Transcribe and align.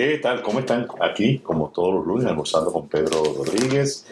¿Qué 0.00 0.16
tal? 0.16 0.40
¿Cómo 0.40 0.60
están? 0.60 0.88
Aquí, 0.98 1.40
como 1.40 1.68
todos 1.68 1.96
los 1.96 2.06
lunes, 2.06 2.26
almorzando 2.26 2.72
con 2.72 2.88
Pedro 2.88 3.22
Rodríguez. 3.36 4.06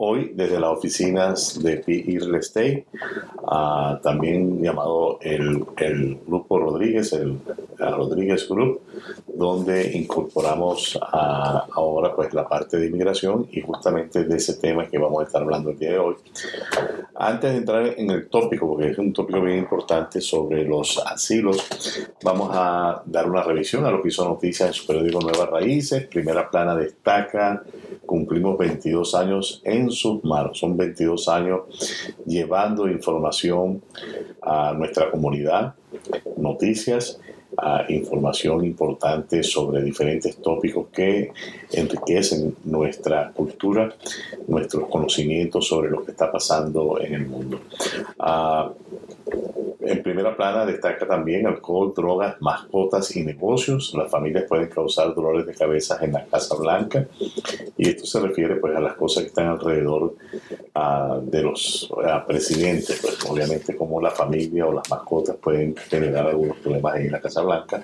Hoy, 0.00 0.30
desde 0.32 0.60
las 0.60 0.70
oficinas 0.70 1.60
de 1.60 1.78
PE 1.78 2.20
Real 2.20 2.36
Estate, 2.36 2.86
ah, 3.48 3.98
también 4.00 4.62
llamado 4.62 5.18
el, 5.20 5.64
Grupo 6.24 6.60
Rodríguez, 6.60 7.12
el, 7.14 7.36
Rodríguez 7.76 8.48
Group, 8.48 8.80
donde 9.26 9.90
incorporamos 9.96 10.96
ahora 11.02 12.14
pues 12.14 12.32
la 12.32 12.46
parte 12.46 12.76
de 12.76 12.86
inmigración 12.86 13.48
y 13.50 13.60
justamente 13.60 14.22
de 14.22 14.36
ese 14.36 14.54
tema 14.54 14.86
que 14.86 14.98
vamos 14.98 15.20
a 15.20 15.26
estar 15.26 15.42
hablando 15.42 15.70
el 15.70 15.78
día 15.80 15.90
de 15.90 15.98
hoy. 15.98 16.14
Antes 17.16 17.50
de 17.50 17.56
entrar 17.56 17.94
en 17.96 18.08
el 18.12 18.28
tópico, 18.28 18.68
porque 18.68 18.90
es 18.90 18.98
un 18.98 19.12
tópico 19.12 19.40
bien 19.40 19.58
importante 19.58 20.20
sobre 20.20 20.64
los 20.64 21.02
asilos, 21.04 21.66
vamos 22.22 22.50
a 22.52 23.02
dar 23.04 23.28
una 23.28 23.42
revisión 23.42 23.84
a 23.84 23.90
lo 23.90 24.00
que 24.00 24.10
hizo 24.10 24.24
noticias 24.24 24.68
en 24.68 24.74
su 24.74 24.86
periódico 24.86 25.20
Nuevas 25.20 25.50
Raíces. 25.50 26.06
Primera 26.06 26.48
plana 26.48 26.76
destaca, 26.76 27.64
cumplimos 28.06 28.58
22 28.58 29.14
años 29.14 29.60
en 29.64 29.90
sus 29.90 30.22
manos. 30.24 30.58
Son 30.58 30.76
22 30.76 31.28
años 31.28 31.60
llevando 32.26 32.88
información 32.88 33.82
a 34.42 34.72
nuestra 34.72 35.10
comunidad, 35.10 35.74
noticias 36.36 37.20
información 37.88 38.64
importante 38.64 39.42
sobre 39.42 39.82
diferentes 39.82 40.36
tópicos 40.36 40.88
que 40.92 41.32
enriquecen 41.72 42.56
nuestra 42.64 43.32
cultura, 43.32 43.94
nuestros 44.46 44.88
conocimientos 44.88 45.66
sobre 45.66 45.90
lo 45.90 46.04
que 46.04 46.12
está 46.12 46.30
pasando 46.30 47.00
en 47.00 47.14
el 47.14 47.26
mundo. 47.26 47.60
Ah, 48.18 48.70
en 49.88 50.02
primera 50.02 50.36
plana 50.36 50.66
destaca 50.66 51.06
también 51.06 51.46
alcohol, 51.46 51.92
drogas, 51.94 52.36
mascotas 52.40 53.14
y 53.16 53.24
negocios. 53.24 53.94
Las 53.94 54.10
familias 54.10 54.44
pueden 54.48 54.68
causar 54.68 55.14
dolores 55.14 55.46
de 55.46 55.54
cabeza 55.54 55.98
en 56.02 56.12
la 56.12 56.24
Casa 56.26 56.54
Blanca 56.56 57.06
y 57.76 57.88
esto 57.88 58.06
se 58.06 58.20
refiere 58.20 58.56
pues 58.56 58.76
a 58.76 58.80
las 58.80 58.94
cosas 58.94 59.22
que 59.22 59.28
están 59.28 59.48
alrededor 59.48 60.14
uh, 60.74 61.20
de 61.22 61.42
los 61.42 61.90
uh, 61.90 62.26
presidentes. 62.26 63.00
Pues 63.00 63.18
obviamente 63.28 63.76
como 63.76 64.00
la 64.00 64.10
familia 64.10 64.66
o 64.66 64.72
las 64.72 64.88
mascotas 64.90 65.36
pueden 65.36 65.74
generar 65.76 66.26
algunos 66.26 66.58
problemas 66.58 66.96
en 66.96 67.12
la 67.12 67.20
Casa 67.20 67.42
Blanca. 67.42 67.82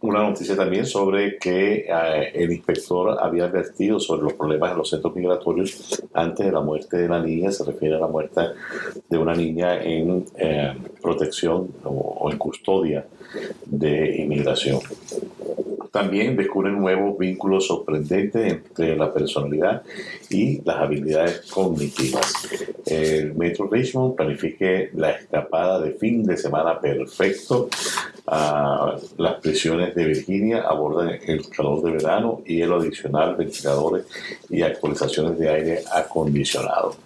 Una 0.00 0.22
noticia 0.22 0.56
también 0.56 0.86
sobre 0.86 1.38
que 1.38 1.86
el 2.34 2.52
inspector 2.52 3.18
había 3.20 3.44
advertido 3.44 3.98
sobre 3.98 4.22
los 4.22 4.34
problemas 4.34 4.72
en 4.72 4.78
los 4.78 4.90
centros 4.90 5.14
migratorios 5.14 6.02
antes 6.12 6.46
de 6.46 6.52
la 6.52 6.60
muerte 6.60 6.96
de 6.96 7.08
la 7.08 7.20
niña. 7.20 7.50
Se 7.50 7.64
refiere 7.64 7.96
a 7.96 8.00
la 8.00 8.06
muerte 8.06 8.40
de 9.08 9.18
una 9.18 9.34
niña 9.34 9.82
en 9.82 10.26
eh, 10.38 10.74
protección 11.00 11.68
o, 11.84 12.28
en 12.30 12.38
custodia 12.38 13.06
de 13.64 14.16
inmigración. 14.16 14.80
También 15.90 16.36
descubren 16.36 16.78
nuevos 16.78 17.16
vínculos 17.16 17.68
sorprendentes 17.68 18.52
entre 18.52 18.96
la 18.96 19.14
personalidad 19.14 19.82
y 20.28 20.60
las 20.62 20.76
habilidades 20.76 21.50
cognitivas. 21.50 22.34
El 22.84 23.34
Metro 23.34 23.66
Richmond 23.66 24.14
planifique 24.14 24.90
la 24.92 25.12
escapada 25.12 25.80
de 25.80 25.92
fin 25.92 26.22
de 26.24 26.36
semana 26.36 26.78
perfecto. 26.78 27.70
a 28.26 28.96
las 29.16 29.34
prisiones 29.40 29.94
de 29.94 30.04
Virginia 30.04 30.62
abordan 30.68 31.18
el 31.26 31.48
calor 31.48 31.82
de 31.82 31.92
verano 31.92 32.42
y 32.44 32.60
el 32.60 32.72
adicional, 32.72 33.36
ventiladores 33.36 34.04
y 34.50 34.60
actualizaciones 34.60 35.38
de 35.38 35.48
aire 35.48 35.80
acondicionado. 35.90 36.96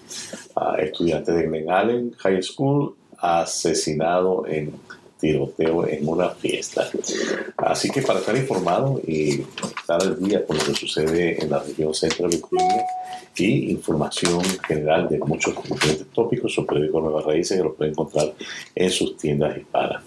estudiantes 0.78 1.32
de 1.36 1.46
Glen 1.46 1.70
Allen 1.70 2.12
High 2.18 2.42
School 2.42 2.96
asesinado 3.20 4.46
en 4.46 4.72
tiroteo 5.20 5.86
en 5.86 6.08
una 6.08 6.30
fiesta. 6.30 6.88
Así 7.56 7.90
que 7.90 8.02
para 8.02 8.20
estar 8.20 8.36
informado 8.36 9.00
y 9.06 9.42
estar 9.78 10.02
al 10.02 10.18
día 10.18 10.44
con 10.46 10.56
lo 10.56 10.64
que 10.64 10.74
sucede 10.74 11.42
en 11.42 11.50
la 11.50 11.58
región 11.58 11.94
central 11.94 12.30
de 12.30 12.36
Virginia 12.38 12.84
y 13.36 13.70
información 13.70 14.42
general 14.66 15.08
de 15.08 15.18
muchos 15.18 15.54
diferentes 15.62 16.06
tópicos, 16.08 16.52
su 16.52 16.66
periódico 16.66 17.00
Nuevas 17.00 17.24
Raíces 17.24 17.58
que 17.58 17.64
lo 17.64 17.74
pueden 17.74 17.92
encontrar 17.92 18.32
en 18.74 18.90
sus 18.90 19.16
tiendas 19.16 19.56
hispanas. 19.56 20.02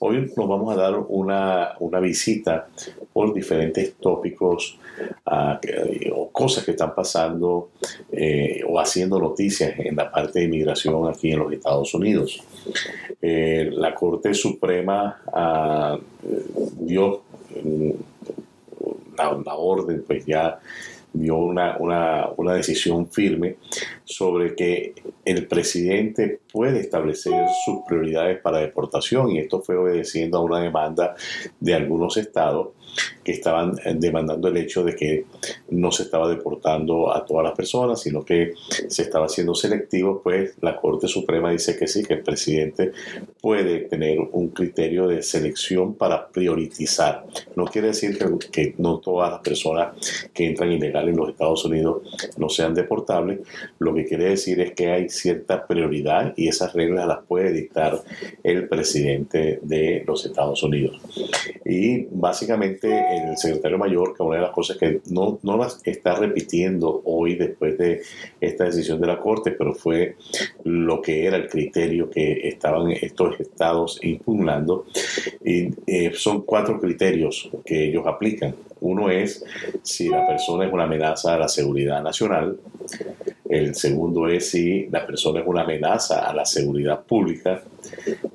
Hoy 0.00 0.32
nos 0.36 0.48
vamos 0.48 0.72
a 0.72 0.80
dar 0.80 0.96
una, 1.08 1.72
una 1.80 1.98
visita 1.98 2.68
por 3.12 3.34
diferentes 3.34 3.94
tópicos 3.94 4.78
uh, 5.26 5.56
o 6.14 6.30
cosas 6.30 6.64
que 6.64 6.70
están 6.70 6.94
pasando 6.94 7.70
eh, 8.12 8.62
o 8.68 8.78
haciendo 8.78 9.18
noticias 9.18 9.76
en 9.76 9.96
la 9.96 10.08
parte 10.08 10.38
de 10.38 10.44
inmigración 10.44 11.08
aquí 11.08 11.32
en 11.32 11.40
los 11.40 11.52
Estados 11.52 11.92
Unidos. 11.94 12.40
Eh, 13.20 13.70
la 13.72 13.92
Corte 13.92 14.34
Suprema 14.34 15.20
uh, 15.26 16.00
dio 16.78 17.22
la, 19.16 19.36
la, 19.44 19.54
orden, 19.56 20.04
pues 20.06 20.24
ya 20.24 20.60
dio 21.12 21.36
una, 21.36 21.76
una, 21.78 22.28
una, 22.36 22.54
decisión 22.54 23.10
firme 23.10 23.56
sobre 24.04 24.54
que 24.54 24.94
el 25.24 25.46
presidente 25.46 26.40
puede 26.52 26.80
establecer 26.80 27.46
sus 27.64 27.80
prioridades 27.86 28.40
para 28.40 28.58
deportación 28.58 29.30
y 29.30 29.38
esto 29.38 29.60
fue 29.60 29.76
obedeciendo 29.76 30.38
a 30.38 30.42
una 30.42 30.60
demanda 30.60 31.14
de 31.60 31.74
algunos 31.74 32.16
estados 32.16 32.68
que 33.22 33.32
estaban 33.32 33.78
eh, 33.84 33.94
demandando 33.96 34.48
el 34.48 34.56
hecho 34.56 34.84
de 34.84 34.94
que 34.94 35.24
no 35.70 35.90
se 35.90 36.04
estaba 36.04 36.28
deportando 36.28 37.12
a 37.14 37.24
todas 37.24 37.44
las 37.44 37.54
personas, 37.54 38.00
sino 38.00 38.24
que 38.24 38.54
se 38.88 39.02
estaba 39.02 39.26
haciendo 39.26 39.54
selectivo, 39.54 40.20
pues 40.22 40.54
la 40.60 40.76
Corte 40.76 41.08
Suprema 41.08 41.50
dice 41.50 41.76
que 41.76 41.86
sí, 41.86 42.02
que 42.02 42.14
el 42.14 42.22
presidente 42.22 42.92
puede 43.40 43.80
tener 43.80 44.18
un 44.32 44.48
criterio 44.48 45.06
de 45.06 45.22
selección 45.22 45.94
para 45.94 46.28
priorizar. 46.28 47.24
No 47.56 47.64
quiere 47.66 47.88
decir 47.88 48.18
que, 48.50 48.74
no 48.78 48.98
todas 48.98 49.30
las 49.30 49.40
personas 49.40 50.28
que 50.32 50.46
entran 50.46 50.72
ilegal 50.72 51.08
en 51.08 51.16
los 51.16 51.30
Estados 51.30 51.64
Unidos 51.64 52.02
no 52.36 52.48
sean 52.48 52.74
deportables, 52.74 53.40
lo 53.78 53.94
que 53.94 54.04
quiere 54.04 54.24
decir 54.24 54.60
es 54.60 54.72
que 54.72 54.90
hay 54.90 55.08
cierta 55.08 55.66
prioridad 55.66 56.34
y 56.36 56.48
esas 56.48 56.72
reglas 56.72 57.06
las 57.06 57.24
puede 57.24 57.52
dictar 57.52 58.02
el 58.42 58.68
presidente 58.68 59.58
de 59.62 60.04
los 60.06 60.24
Estados 60.24 60.62
Unidos. 60.62 61.00
Y 61.64 62.06
básicamente 62.10 62.87
el 62.90 63.36
secretario 63.36 63.78
mayor, 63.78 64.16
que 64.16 64.22
una 64.22 64.36
de 64.36 64.42
las 64.42 64.52
cosas 64.52 64.76
que 64.76 65.00
no, 65.10 65.38
no 65.42 65.56
las 65.56 65.80
está 65.84 66.14
repitiendo 66.14 67.02
hoy 67.04 67.34
después 67.34 67.76
de 67.78 68.02
esta 68.40 68.64
decisión 68.64 69.00
de 69.00 69.06
la 69.06 69.18
Corte, 69.18 69.52
pero 69.52 69.74
fue 69.74 70.16
lo 70.64 71.00
que 71.00 71.26
era 71.26 71.36
el 71.36 71.48
criterio 71.48 72.10
que 72.10 72.48
estaban 72.48 72.90
estos 72.90 73.40
estados 73.40 73.98
impugnando. 74.02 74.86
Y 75.44 75.70
eh, 75.86 76.12
son 76.14 76.42
cuatro 76.42 76.80
criterios 76.80 77.50
que 77.64 77.88
ellos 77.88 78.06
aplican. 78.06 78.54
Uno 78.80 79.10
es 79.10 79.44
si 79.82 80.08
la 80.08 80.26
persona 80.26 80.66
es 80.66 80.72
una 80.72 80.84
amenaza 80.84 81.34
a 81.34 81.38
la 81.38 81.48
seguridad 81.48 82.02
nacional. 82.02 82.58
El 83.48 83.74
segundo 83.74 84.28
es 84.28 84.50
si 84.50 84.86
la 84.88 85.06
persona 85.06 85.40
es 85.40 85.46
una 85.46 85.62
amenaza 85.62 86.28
a 86.28 86.34
la 86.34 86.44
seguridad 86.44 87.02
pública. 87.04 87.62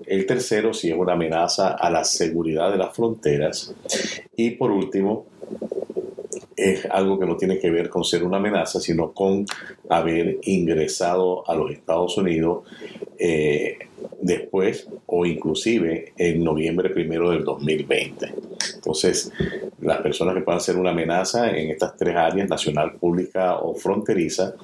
El 0.05 0.25
tercero, 0.25 0.73
si 0.73 0.89
es 0.89 0.97
una 0.97 1.13
amenaza 1.13 1.73
a 1.73 1.89
la 1.89 2.03
seguridad 2.03 2.71
de 2.71 2.77
las 2.77 2.95
fronteras. 2.95 3.73
Y 4.35 4.51
por 4.51 4.71
último, 4.71 5.25
es 6.55 6.85
algo 6.85 7.19
que 7.19 7.25
no 7.25 7.37
tiene 7.37 7.59
que 7.59 7.69
ver 7.69 7.89
con 7.89 8.03
ser 8.03 8.23
una 8.23 8.37
amenaza, 8.37 8.79
sino 8.79 9.11
con 9.11 9.45
haber 9.89 10.39
ingresado 10.43 11.47
a 11.49 11.55
los 11.55 11.71
Estados 11.71 12.17
Unidos 12.17 12.63
eh, 13.19 13.77
después 14.21 14.87
o 15.05 15.25
inclusive 15.25 16.13
en 16.17 16.43
noviembre 16.43 16.89
primero 16.89 17.31
del 17.31 17.43
2020. 17.43 18.33
Entonces, 18.75 19.31
las 19.81 20.01
personas 20.01 20.35
que 20.35 20.41
puedan 20.41 20.61
ser 20.61 20.77
una 20.77 20.91
amenaza 20.91 21.49
en 21.49 21.69
estas 21.69 21.95
tres 21.95 22.15
áreas, 22.15 22.49
nacional, 22.49 22.93
pública 22.93 23.57
o 23.57 23.75
fronteriza, 23.75 24.55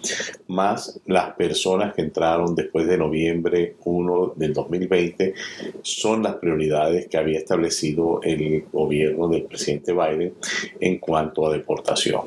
más 0.48 1.00
las 1.06 1.34
personas 1.34 1.94
que 1.94 2.02
entraron 2.02 2.56
después 2.56 2.88
de 2.88 2.98
noviembre 2.98 3.76
1 3.84 4.34
del 4.36 4.54
2020, 4.54 5.34
son 5.82 6.24
las 6.24 6.36
prioridades 6.36 7.08
que 7.08 7.18
había 7.18 7.38
establecido 7.40 8.22
el 8.24 8.66
gobierno 8.72 9.28
del 9.28 9.44
presidente 9.44 9.94
Biden 9.94 10.34
en 10.80 10.98
cuanto 10.98 11.48
a 11.48 11.54
deportación. 11.54 12.22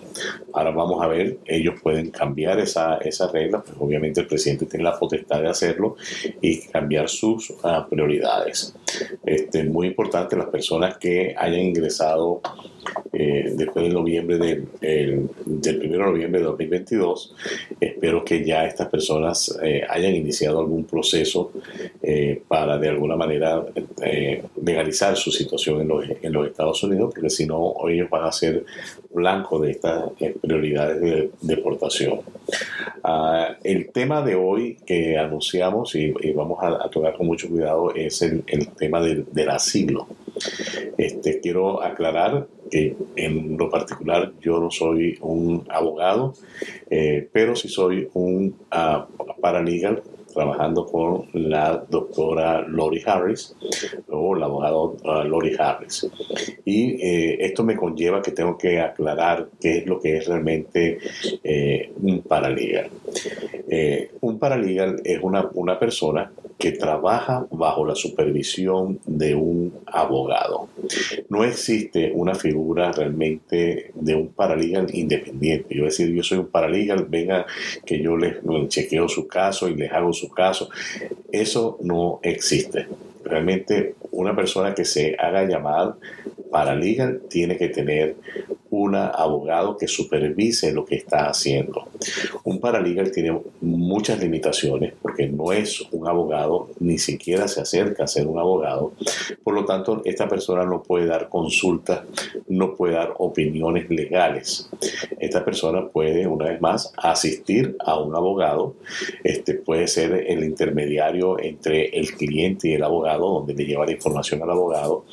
Ahora 0.53 0.71
vamos 0.71 1.03
a 1.03 1.09
ver, 1.09 1.39
ellos 1.47 1.75
pueden 1.83 2.11
cambiar 2.11 2.59
esa, 2.61 2.97
esa 2.99 3.31
regla, 3.31 3.63
pues 3.63 3.77
obviamente 3.79 4.21
el 4.21 4.27
presidente 4.27 4.67
tiene 4.67 4.85
la 4.85 4.99
potestad 4.99 5.41
de 5.41 5.49
hacerlo 5.49 5.97
y 6.41 6.61
cambiar 6.63 7.02
sus 7.09 7.51
uh, 7.51 7.85
prioridades. 7.89 8.75
Este, 9.25 9.65
muy 9.65 9.89
importante, 9.89 10.37
las 10.37 10.49
personas 10.49 10.99
que 10.99 11.35
hayan 11.37 11.61
ingresado 11.61 12.41
eh, 13.13 13.53
después 13.55 13.85
del 13.85 13.95
noviembre 13.95 14.39
del, 14.39 14.67
el, 14.81 15.29
del 15.45 15.77
1 15.83 15.93
de 15.93 15.99
noviembre 15.99 16.41
de 16.41 16.47
2022. 16.47 17.35
Espero 17.81 18.25
que 18.25 18.45
ya 18.45 18.65
estas 18.67 18.89
personas 18.89 19.59
eh, 19.63 19.83
hayan 19.89 20.15
iniciado 20.15 20.61
algún 20.61 20.85
proceso 20.85 21.53
eh, 22.03 22.43
para 22.49 22.79
de 22.79 22.89
alguna 22.89 23.15
manera 23.15 23.63
legalizar 24.63 25.17
su 25.17 25.31
situación 25.31 25.83
en 25.83 25.89
los, 25.89 26.05
en 26.23 26.33
los, 26.33 26.47
Estados 26.47 26.83
Unidos, 26.83 27.13
porque 27.15 27.31
si 27.31 27.47
no, 27.47 27.75
ellos 27.89 28.11
van 28.11 28.25
a 28.25 28.33
ser 28.33 28.65
blanco 29.13 29.59
de 29.61 29.71
estas 29.73 30.05
prioridades 30.41 31.01
de 31.01 31.31
deportación. 31.43 32.21
Uh, 33.05 33.55
el 33.63 33.91
tema 33.91 34.23
de 34.23 34.35
hoy 34.35 34.79
que 34.87 35.19
anunciamos 35.19 35.95
y, 35.95 36.13
vamos 36.33 36.59
a, 36.63 36.85
a, 36.85 36.91
tocar 36.91 37.17
con 37.17 37.27
mucho 37.27 37.49
cuidado 37.49 37.95
es 37.95 38.23
el, 38.23 38.43
el 38.47 38.69
tema 38.83 39.01
del, 39.01 39.49
asilo. 39.49 40.09
Este, 40.99 41.39
quiero 41.39 41.81
aclarar 41.81 42.49
porque 42.73 42.97
en 43.15 43.57
lo 43.57 43.71
particular 43.71 44.33
yo 44.41 44.59
no 44.59 44.73
soy 44.73 45.17
un 45.21 45.65
abogado, 45.69 46.35
eh, 46.91 47.29
pero 47.33 47.55
sí 47.55 47.69
soy 47.69 48.09
un 48.15 48.57
uh, 48.73 49.25
trabajando 50.35 50.87
con 50.87 51.29
la 51.35 51.85
doctora 51.89 52.63
Lori 52.67 53.03
Harris 53.05 53.55
o 54.09 54.35
la 54.35 54.47
abogada 54.47 54.77
uh, 54.79 55.25
Lori 55.29 55.55
Harris. 55.57 56.09
Y 56.65 56.95
eh, 57.01 57.37
esto 57.45 57.63
me 57.63 57.77
conlleva 57.77 58.21
que 58.21 58.33
tengo 58.33 58.57
que 58.57 58.81
aclarar 58.81 59.49
qué 59.61 59.79
es 59.79 59.87
lo 59.87 60.01
que 60.01 60.17
es 60.17 60.27
realmente 60.27 60.99
eh, 61.45 61.93
un 62.01 62.23
paralegal. 62.23 62.91
Un 64.21 64.39
paralegal 64.39 65.01
es 65.05 65.21
una 65.23 65.79
persona 65.79 66.31
que 66.63 66.71
trabaja 66.71 67.45
bajo 67.51 67.85
la 67.85 67.97
supervisión 67.97 69.01
de 69.05 69.35
un 69.35 69.75
abogado. 69.85 70.69
No 71.29 71.43
existe 71.43 72.13
una 72.15 72.37
figura 72.37 72.93
realmente 72.93 73.91
de 73.97 74.15
un 74.15 74.29
paralegal 74.29 74.87
independiente. 74.95 75.75
Yo 75.75 75.87
decir, 75.87 76.15
yo 76.15 76.23
soy 76.23 76.39
un 76.39 76.47
paralegal, 76.47 77.07
venga 77.09 77.47
que 77.85 78.01
yo 78.01 78.17
les 78.17 78.37
chequeo 78.69 79.09
su 79.09 79.27
caso 79.27 79.69
y 79.69 79.75
les 79.75 79.91
hago 79.91 80.13
su 80.13 80.29
caso. 80.29 80.69
Eso 81.33 81.79
no 81.83 82.21
existe. 82.23 82.87
Realmente 83.25 83.97
una 84.13 84.37
persona 84.37 84.73
que 84.73 84.85
se 84.85 85.17
haga 85.19 85.43
llamar 85.43 85.97
paralegal 86.53 87.23
tiene 87.29 87.57
que 87.57 87.69
tener 87.69 88.15
un 88.73 88.95
abogado 88.95 89.77
que 89.77 89.87
supervise 89.87 90.73
lo 90.73 90.87
que 90.87 90.95
está 90.95 91.29
haciendo. 91.29 91.89
Un 92.45 92.59
paralegal 92.59 93.11
tiene 93.11 93.39
muchas 93.61 94.19
limitaciones 94.19 94.95
porque 95.01 95.29
no 95.29 95.53
es 95.53 95.83
un 95.93 96.09
abogado, 96.09 96.71
ni 96.81 96.97
siquiera 96.97 97.49
se 97.49 97.61
acerca 97.61 98.05
a 98.05 98.07
ser 98.07 98.27
un 98.27 98.39
abogado. 98.39 98.93
Por 99.45 99.55
lo 99.55 99.67
tanto, 99.67 100.01
esta 100.07 100.27
persona 100.27 100.65
no 100.65 100.83
puede 100.83 101.05
dar 101.05 101.29
consultas, 101.29 102.03
no 102.49 102.75
puede 102.75 102.95
dar 102.95 103.13
opiniones 103.19 103.91
legales. 103.91 104.71
Esta 105.21 105.45
persona 105.45 105.89
puede, 105.89 106.27
una 106.27 106.47
vez 106.47 106.61
más, 106.63 106.95
asistir 106.97 107.77
a 107.79 108.01
un 108.01 108.17
abogado. 108.17 108.77
Este 109.23 109.53
puede 109.53 109.87
ser 109.87 110.25
el 110.29 110.45
intermediario 110.45 111.39
entre 111.39 111.91
el 111.99 112.13
cliente 112.15 112.69
y 112.71 112.75
el 112.75 112.85
abogado, 112.85 113.35
donde 113.35 113.55
le 113.55 113.67
lleva 113.67 113.85
la 113.85 113.93
información 113.93 114.43
al 114.43 114.51
abogado. 114.51 115.05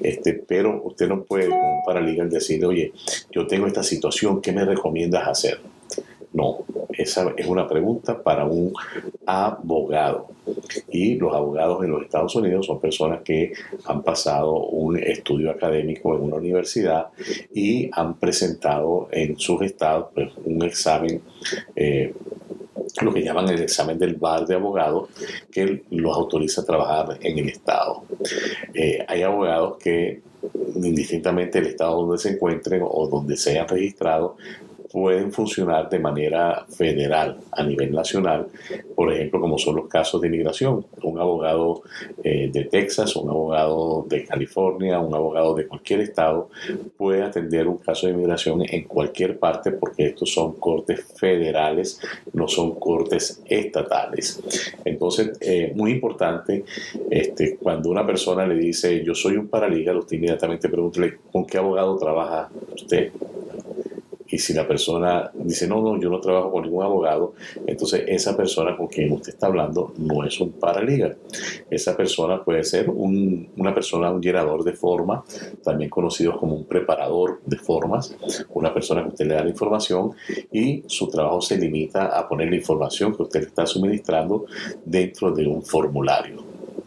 Este, 0.00 0.34
pero 0.34 0.85
usted 0.86 1.08
no 1.08 1.22
puede, 1.22 1.48
como 1.48 1.78
un 1.78 1.84
paralegal, 1.84 2.30
decir, 2.30 2.64
oye, 2.64 2.92
yo 3.30 3.46
tengo 3.46 3.66
esta 3.66 3.82
situación, 3.82 4.40
¿qué 4.40 4.52
me 4.52 4.64
recomiendas 4.64 5.28
hacer? 5.28 5.60
No, 6.32 6.64
esa 6.90 7.32
es 7.36 7.46
una 7.46 7.66
pregunta 7.66 8.22
para 8.22 8.44
un 8.44 8.72
abogado. 9.24 10.28
Y 10.90 11.14
los 11.14 11.34
abogados 11.34 11.82
en 11.82 11.90
los 11.90 12.02
Estados 12.02 12.34
Unidos 12.36 12.66
son 12.66 12.80
personas 12.80 13.22
que 13.22 13.52
han 13.84 14.02
pasado 14.02 14.54
un 14.66 14.98
estudio 14.98 15.50
académico 15.50 16.14
en 16.14 16.22
una 16.22 16.36
universidad 16.36 17.08
y 17.54 17.88
han 17.92 18.14
presentado 18.14 19.08
en 19.12 19.38
sus 19.38 19.62
estados 19.62 20.08
pues, 20.14 20.30
un 20.44 20.62
examen. 20.62 21.22
Eh, 21.74 22.14
lo 23.02 23.12
que 23.12 23.22
llaman 23.22 23.48
el 23.48 23.62
examen 23.62 23.98
del 23.98 24.14
bar 24.14 24.46
de 24.46 24.54
abogados, 24.54 25.08
que 25.50 25.84
los 25.90 26.14
autoriza 26.14 26.62
a 26.62 26.64
trabajar 26.64 27.18
en 27.20 27.38
el 27.38 27.48
Estado. 27.48 28.04
Eh, 28.72 29.04
hay 29.06 29.22
abogados 29.22 29.76
que 29.78 30.20
indistintamente 30.74 31.58
el 31.58 31.66
estado 31.66 32.02
donde 32.02 32.18
se 32.18 32.30
encuentren 32.30 32.82
o 32.84 33.08
donde 33.08 33.36
se 33.36 33.50
hayan 33.50 33.68
registrado, 33.68 34.36
pueden 34.96 35.30
funcionar 35.30 35.90
de 35.90 35.98
manera 35.98 36.64
federal 36.70 37.36
a 37.52 37.62
nivel 37.62 37.92
nacional, 37.92 38.46
por 38.94 39.12
ejemplo, 39.12 39.38
como 39.42 39.58
son 39.58 39.76
los 39.76 39.88
casos 39.88 40.22
de 40.22 40.28
inmigración. 40.28 40.86
Un 41.02 41.18
abogado 41.20 41.82
eh, 42.24 42.48
de 42.50 42.64
Texas, 42.64 43.14
un 43.14 43.28
abogado 43.28 44.06
de 44.08 44.24
California, 44.24 44.98
un 44.98 45.14
abogado 45.14 45.54
de 45.54 45.66
cualquier 45.66 46.00
estado 46.00 46.48
puede 46.96 47.22
atender 47.22 47.68
un 47.68 47.76
caso 47.76 48.06
de 48.06 48.14
inmigración 48.14 48.62
en 48.66 48.84
cualquier 48.84 49.38
parte 49.38 49.72
porque 49.72 50.06
estos 50.06 50.32
son 50.32 50.54
cortes 50.54 51.04
federales, 51.14 52.00
no 52.32 52.48
son 52.48 52.76
cortes 52.76 53.42
estatales. 53.44 54.42
Entonces, 54.82 55.36
eh, 55.42 55.74
muy 55.76 55.90
importante, 55.90 56.64
este, 57.10 57.58
cuando 57.58 57.90
una 57.90 58.06
persona 58.06 58.46
le 58.46 58.54
dice 58.54 59.04
yo 59.04 59.14
soy 59.14 59.36
un 59.36 59.48
paralegal, 59.48 59.98
usted 59.98 60.16
inmediatamente 60.16 60.70
pregúntele 60.70 61.18
con 61.30 61.44
qué 61.44 61.58
abogado 61.58 61.98
trabaja 61.98 62.48
usted 62.74 63.12
y 64.28 64.38
si 64.38 64.52
la 64.52 64.66
persona 64.66 65.30
dice, 65.34 65.66
no, 65.66 65.80
no, 65.80 66.00
yo 66.00 66.10
no 66.10 66.20
trabajo 66.20 66.50
con 66.50 66.62
ningún 66.62 66.82
abogado, 66.82 67.34
entonces 67.66 68.04
esa 68.06 68.36
persona 68.36 68.76
con 68.76 68.86
quien 68.86 69.12
usted 69.12 69.34
está 69.34 69.46
hablando 69.46 69.92
no 69.98 70.24
es 70.24 70.40
un 70.40 70.52
paralegal. 70.52 71.16
Esa 71.70 71.96
persona 71.96 72.42
puede 72.42 72.64
ser 72.64 72.90
una 72.90 73.74
persona, 73.74 74.10
un 74.10 74.20
llenador 74.20 74.64
de 74.64 74.72
forma, 74.72 75.24
también 75.62 75.90
conocido 75.90 76.36
como 76.36 76.54
un 76.54 76.64
preparador 76.64 77.40
de 77.44 77.56
formas, 77.56 78.16
una 78.50 78.72
persona 78.72 79.02
que 79.02 79.08
usted 79.08 79.26
le 79.26 79.34
da 79.34 79.44
la 79.44 79.50
información 79.50 80.12
y 80.52 80.82
su 80.86 81.08
trabajo 81.08 81.40
se 81.40 81.58
limita 81.58 82.18
a 82.18 82.28
poner 82.28 82.50
la 82.50 82.56
información 82.56 83.14
que 83.14 83.22
usted 83.22 83.40
le 83.40 83.46
está 83.46 83.66
suministrando 83.66 84.46
dentro 84.84 85.30
de 85.32 85.46
un 85.46 85.62
formulario. 85.62 86.45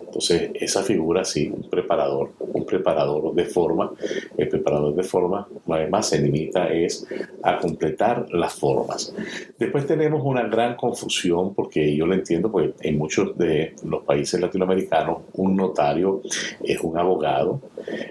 Entonces, 0.10 0.50
esa 0.56 0.82
figura 0.82 1.24
sí, 1.24 1.52
un 1.56 1.70
preparador, 1.70 2.32
un 2.40 2.66
preparador 2.66 3.32
de 3.36 3.46
forma, 3.46 3.92
el 4.36 4.50
preparador 4.50 4.96
de 4.96 5.04
forma, 5.04 5.48
además 5.68 6.10
se 6.10 6.20
limita 6.20 6.68
es 6.74 7.06
a 7.44 7.60
completar 7.60 8.26
las 8.34 8.56
formas. 8.56 9.14
Después 9.60 9.86
tenemos 9.86 10.24
una 10.26 10.48
gran 10.48 10.76
confusión, 10.76 11.54
porque 11.54 11.96
yo 11.96 12.08
lo 12.08 12.16
entiendo, 12.16 12.52
pues 12.52 12.72
en 12.82 12.98
muchos 12.98 13.38
de 13.38 13.76
los 13.84 14.04
países 14.04 14.42
latinoamericanos, 14.42 15.20
un 15.34 15.56
notario 15.56 16.22
es 16.64 16.80
un 16.82 16.98
abogado, 16.98 17.62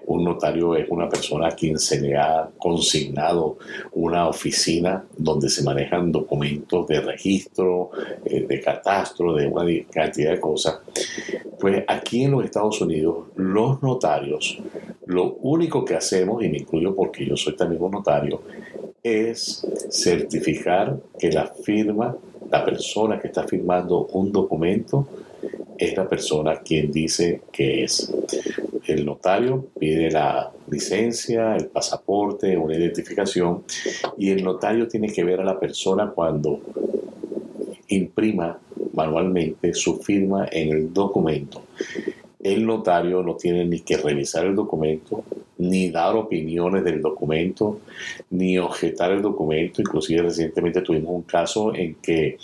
un 0.07 0.23
notario 0.23 0.77
es 0.77 0.89
una 0.91 1.09
persona 1.09 1.49
a 1.49 1.57
quien 1.57 1.81
se 1.81 2.01
le 2.01 2.17
ha 2.17 2.49
consignado 2.59 3.59
una 3.93 4.29
oficina 4.29 5.05
donde 5.17 5.49
se 5.49 5.65
manejan 5.65 6.13
documentos 6.13 6.87
de 6.87 7.01
registro, 7.01 7.91
eh, 8.25 8.47
de 8.49 8.61
catastro, 8.61 9.35
de 9.35 9.49
una 9.49 9.65
cantidad 9.91 10.31
de 10.31 10.41
cosas. 10.41 10.79
Pues 11.61 11.85
aquí 11.87 12.25
en 12.25 12.33
los 12.33 12.45
Estados 12.45 12.81
Unidos, 12.81 13.27
los 13.37 13.83
notarios, 13.83 14.59
lo 15.07 15.35
único 15.43 15.85
que 15.85 15.95
hacemos, 15.95 16.43
y 16.45 16.49
me 16.49 16.59
incluyo 16.59 16.95
porque 16.95 17.27
yo 17.27 17.37
soy 17.37 17.57
también 17.57 17.83
un 17.83 17.91
notario, 17.91 18.43
es 19.03 19.67
certificar 19.91 20.99
que 21.19 21.33
la 21.33 21.47
firma, 21.47 22.17
la 22.51 22.65
persona 22.65 23.19
que 23.19 23.29
está 23.29 23.45
firmando 23.45 24.07
un 24.13 24.31
documento, 24.31 25.07
es 25.77 25.97
la 25.97 26.09
persona 26.09 26.61
quien 26.61 26.91
dice 26.91 27.43
que 27.53 27.85
es. 27.85 28.13
El 28.87 29.05
notario 29.05 29.67
pide 29.79 30.11
la 30.11 30.51
licencia, 30.69 31.57
el 31.57 31.67
pasaporte, 31.67 32.57
una 32.57 32.77
identificación 32.77 33.63
y 34.17 34.31
el 34.31 34.43
notario 34.43 34.89
tiene 34.89 35.09
que 35.09 35.25
ver 35.25 35.41
a 35.41 35.45
la 35.45 35.59
persona 35.59 36.11
cuando 36.11 36.61
imprima 37.89 38.59
manualmente 38.99 39.73
su 39.75 39.99
firma 39.99 40.49
en 40.51 40.73
el 40.73 40.93
documento. 40.93 41.63
El 42.41 42.67
notario 42.67 43.23
no 43.23 43.35
tiene 43.35 43.65
ni 43.65 43.81
que 43.81 43.97
revisar 43.97 44.45
el 44.47 44.55
documento, 44.55 45.25
ni 45.59 45.91
dar 45.91 46.15
opiniones 46.15 46.85
del 46.85 47.03
documento, 47.03 47.81
ni 48.31 48.59
objetar 48.59 49.11
el 49.11 49.23
documento. 49.23 49.83
Inclusive 49.83 50.23
recientemente 50.23 50.83
tuvimos 50.83 51.11
un 51.11 51.23
caso 51.23 51.75
en 51.75 51.97
que 51.97 52.39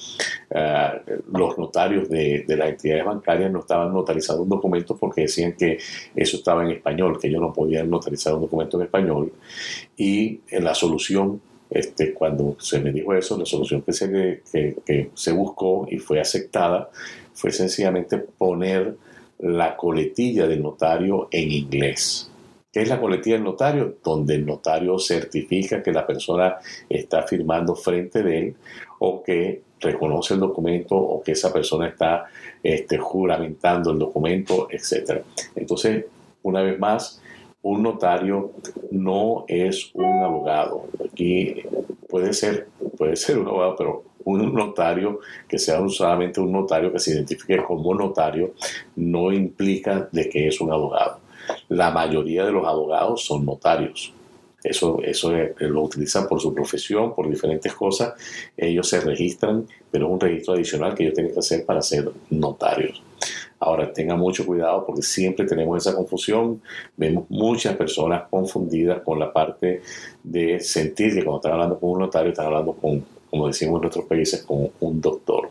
ah, 0.53 1.01
los 1.33 1.57
notarios 1.59 2.09
de, 2.09 2.45
las 2.49 2.71
entidades 2.71 3.05
bancarias 3.05 3.53
no 3.53 3.61
estaban 3.61 3.93
notarizando 3.93 4.43
un 4.43 4.49
documento 4.49 4.97
porque 4.97 5.23
decían 5.23 5.53
que 5.53 5.79
eso 6.15 6.37
estaba 6.39 6.65
en 6.65 6.73
español, 6.73 7.19
que 7.21 7.29
ellos 7.29 7.41
no 7.41 7.53
podían 7.53 7.89
notarizar 7.89 8.35
un 8.35 8.43
documento 8.43 8.77
en 8.79 8.85
español. 8.85 9.33
Y 9.97 10.41
en 10.51 10.65
la 10.65 10.75
solución 10.75 11.41
este, 11.71 12.13
cuando 12.13 12.57
se 12.61 12.81
me 12.81 12.93
dijo 12.93 13.15
eso, 13.15 13.39
la 13.39 13.47
solución 13.47 13.83
que 13.83 13.93
se, 13.93 14.43
que 14.85 15.11
se 15.15 15.33
buscó 15.33 15.87
y 15.91 15.99
fue 15.99 16.21
aceptada 16.21 16.91
fue 17.33 17.51
sencillamente 17.51 18.19
poner 18.19 18.97
la 19.39 19.77
coletilla 19.77 20.47
del 20.47 20.63
notario 20.63 21.29
en 21.31 21.51
inglés. 21.51 22.31
¿Qué 22.73 22.83
es 22.83 22.89
la 22.89 23.01
coletilla 23.01 23.37
del 23.37 23.45
notario? 23.45 23.99
Donde 24.03 24.35
el 24.35 24.45
notario 24.45 24.99
certifica 24.99 25.83
que 25.83 25.93
la 25.93 26.07
persona 26.07 26.57
está 26.89 27.23
firmando 27.23 27.75
frente 27.77 28.23
de 28.23 28.39
él 28.39 28.57
o 28.99 29.23
que 29.23 29.63
reconoce 29.81 30.35
el 30.35 30.41
documento 30.41 30.97
o 30.97 31.23
que 31.23 31.33
esa 31.33 31.53
persona 31.53 31.89
está 31.89 32.25
este, 32.63 32.99
juramentando 32.99 33.93
el 33.93 33.99
documento, 33.99 34.69
etc. 34.71 35.23
Entonces, 35.55 36.07
una 36.43 36.63
vez 36.63 36.79
más, 36.79 37.21
un 37.63 37.83
notario 37.83 38.53
no 38.91 39.45
es 39.47 39.91
un 39.95 40.23
abogado. 40.23 40.87
Aquí 41.15 41.63
puede 42.09 42.33
ser, 42.33 42.67
puede 42.99 43.15
ser 43.15 43.39
un 43.39 43.47
abogado, 43.47 43.77
pero 43.77 44.05
un 44.25 44.53
notario 44.53 45.21
que 45.47 45.61
sea 45.61 45.81
solamente 45.89 46.41
un 46.41 46.51
notario 46.51 46.93
que 46.93 46.99
se 46.99 47.13
identifique 47.13 47.63
como 47.63 47.95
notario 47.95 48.55
no 48.97 49.33
implica 49.33 50.09
de 50.11 50.29
que 50.29 50.49
es 50.49 50.61
un 50.61 50.73
abogado. 50.73 51.21
La 51.69 51.93
mayoría 51.93 52.45
de 52.45 52.51
los 52.51 52.67
abogados 52.67 53.25
son 53.25 53.47
notarios. 53.47 54.13
Eso, 54.65 54.99
eso 55.05 55.31
lo 55.59 55.83
utilizan 55.83 56.27
por 56.27 56.41
su 56.41 56.53
profesión, 56.53 57.15
por 57.15 57.31
diferentes 57.31 57.73
cosas. 57.75 58.15
Ellos 58.57 58.89
se 58.89 58.99
registran, 58.99 59.69
pero 59.89 60.07
es 60.07 60.13
un 60.15 60.21
registro 60.21 60.55
adicional 60.55 60.97
que 60.97 61.05
ellos 61.05 61.15
tienen 61.15 61.33
que 61.33 61.39
hacer 61.39 61.65
para 61.65 61.81
ser 61.81 62.11
notarios. 62.31 63.01
Ahora, 63.61 63.93
tenga 63.93 64.17
mucho 64.17 64.45
cuidado 64.45 64.85
porque 64.85 65.03
siempre 65.03 65.47
tenemos 65.47 65.87
esa 65.87 65.97
confusión. 65.97 66.61
Vemos 66.97 67.25
muchas 67.29 67.77
personas 67.77 68.25
confundidas 68.29 69.03
con 69.03 69.19
la 69.19 69.33
parte 69.33 69.83
de 70.23 70.61
sentir 70.61 71.15
que 71.15 71.25
cuando 71.25 71.39
están 71.39 71.53
hablando 71.53 71.79
con 71.79 71.91
un 71.91 71.99
notario, 72.01 72.31
están 72.31 72.47
hablando 72.47 72.73
con, 72.75 73.05
como 73.31 73.47
decimos 73.47 73.77
en 73.77 73.83
nuestros 73.83 74.05
países, 74.07 74.43
con 74.43 74.71
un 74.81 75.01
doctor. 75.01 75.51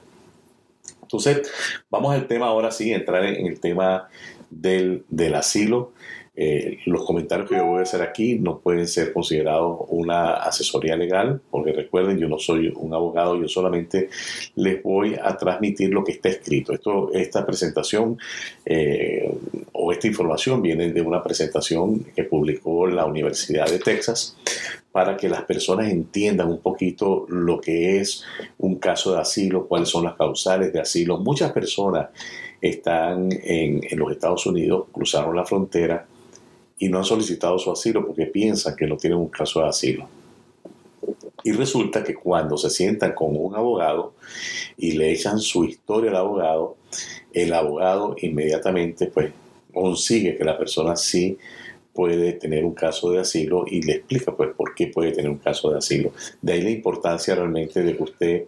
Entonces, 1.01 1.49
vamos 1.89 2.13
al 2.13 2.27
tema 2.27 2.47
ahora 2.47 2.71
sí, 2.71 2.91
entrar 2.91 3.23
en 3.23 3.47
el 3.47 3.59
tema 3.59 4.09
del, 4.49 5.05
del 5.09 5.35
asilo. 5.35 5.91
Eh, 6.35 6.79
los 6.87 7.05
comentarios 7.05 7.47
que 7.47 7.57
yo 7.57 7.65
voy 7.65 7.79
a 7.79 7.83
hacer 7.83 8.01
aquí 8.01 8.39
no 8.39 8.57
pueden 8.57 8.87
ser 8.87 9.13
considerados 9.13 9.81
una 9.89 10.33
asesoría 10.33 10.95
legal, 10.95 11.41
porque 11.51 11.73
recuerden, 11.73 12.17
yo 12.17 12.27
no 12.27 12.39
soy 12.39 12.73
un 12.75 12.91
abogado, 12.91 13.39
yo 13.39 13.47
solamente 13.47 14.09
les 14.55 14.81
voy 14.81 15.15
a 15.21 15.37
transmitir 15.37 15.93
lo 15.93 16.03
que 16.03 16.13
está 16.13 16.29
escrito. 16.29 16.73
Esto, 16.73 17.13
esta 17.13 17.45
presentación 17.45 18.17
eh, 18.65 19.31
o 19.73 19.91
esta 19.91 20.07
información 20.07 20.63
viene 20.63 20.91
de 20.91 21.01
una 21.01 21.21
presentación 21.21 22.03
que 22.15 22.23
publicó 22.23 22.87
la 22.87 23.05
Universidad 23.05 23.69
de 23.69 23.77
Texas 23.77 24.35
para 24.91 25.17
que 25.17 25.29
las 25.29 25.43
personas 25.43 25.91
entiendan 25.91 26.49
un 26.49 26.61
poquito 26.61 27.25
lo 27.29 27.61
que 27.61 27.99
es 27.99 28.23
un 28.57 28.75
caso 28.75 29.13
de 29.13 29.21
asilo, 29.21 29.67
cuáles 29.67 29.89
son 29.89 30.03
las 30.03 30.15
causales 30.15 30.73
de 30.73 30.79
asilo. 30.79 31.19
Muchas 31.19 31.51
personas 31.51 32.09
están 32.59 33.29
en, 33.31 33.81
en 33.87 33.99
los 33.99 34.11
Estados 34.11 34.45
Unidos, 34.47 34.85
cruzaron 34.91 35.35
la 35.35 35.45
frontera, 35.45 36.07
y 36.83 36.89
no 36.89 36.97
han 36.97 37.05
solicitado 37.05 37.57
su 37.57 37.71
asilo 37.71 38.05
porque 38.05 38.25
piensan 38.25 38.75
que 38.75 38.85
no 38.85 38.97
tienen 38.97 39.17
un 39.17 39.29
caso 39.29 39.61
de 39.61 39.69
asilo. 39.69 40.05
Y 41.41 41.53
resulta 41.53 42.03
que 42.03 42.13
cuando 42.13 42.57
se 42.57 42.69
sientan 42.69 43.13
con 43.13 43.37
un 43.37 43.55
abogado 43.55 44.15
y 44.75 44.91
le 44.91 45.13
echan 45.13 45.39
su 45.39 45.63
historia 45.63 46.11
al 46.11 46.17
abogado, 46.17 46.75
el 47.31 47.53
abogado 47.53 48.17
inmediatamente 48.21 49.05
pues 49.07 49.31
consigue 49.73 50.35
que 50.35 50.43
la 50.43 50.57
persona 50.57 50.97
sí 50.97 51.37
puede 51.93 52.33
tener 52.33 52.65
un 52.65 52.73
caso 52.73 53.11
de 53.11 53.21
asilo 53.21 53.63
y 53.65 53.81
le 53.81 53.93
explica 53.93 54.35
pues 54.35 54.49
por 54.53 54.75
qué 54.75 54.87
puede 54.87 55.13
tener 55.13 55.31
un 55.31 55.37
caso 55.37 55.71
de 55.71 55.77
asilo. 55.77 56.11
De 56.41 56.51
ahí 56.51 56.61
la 56.61 56.71
importancia 56.71 57.33
realmente 57.33 57.81
de 57.81 57.95
que 57.95 58.03
usted 58.03 58.43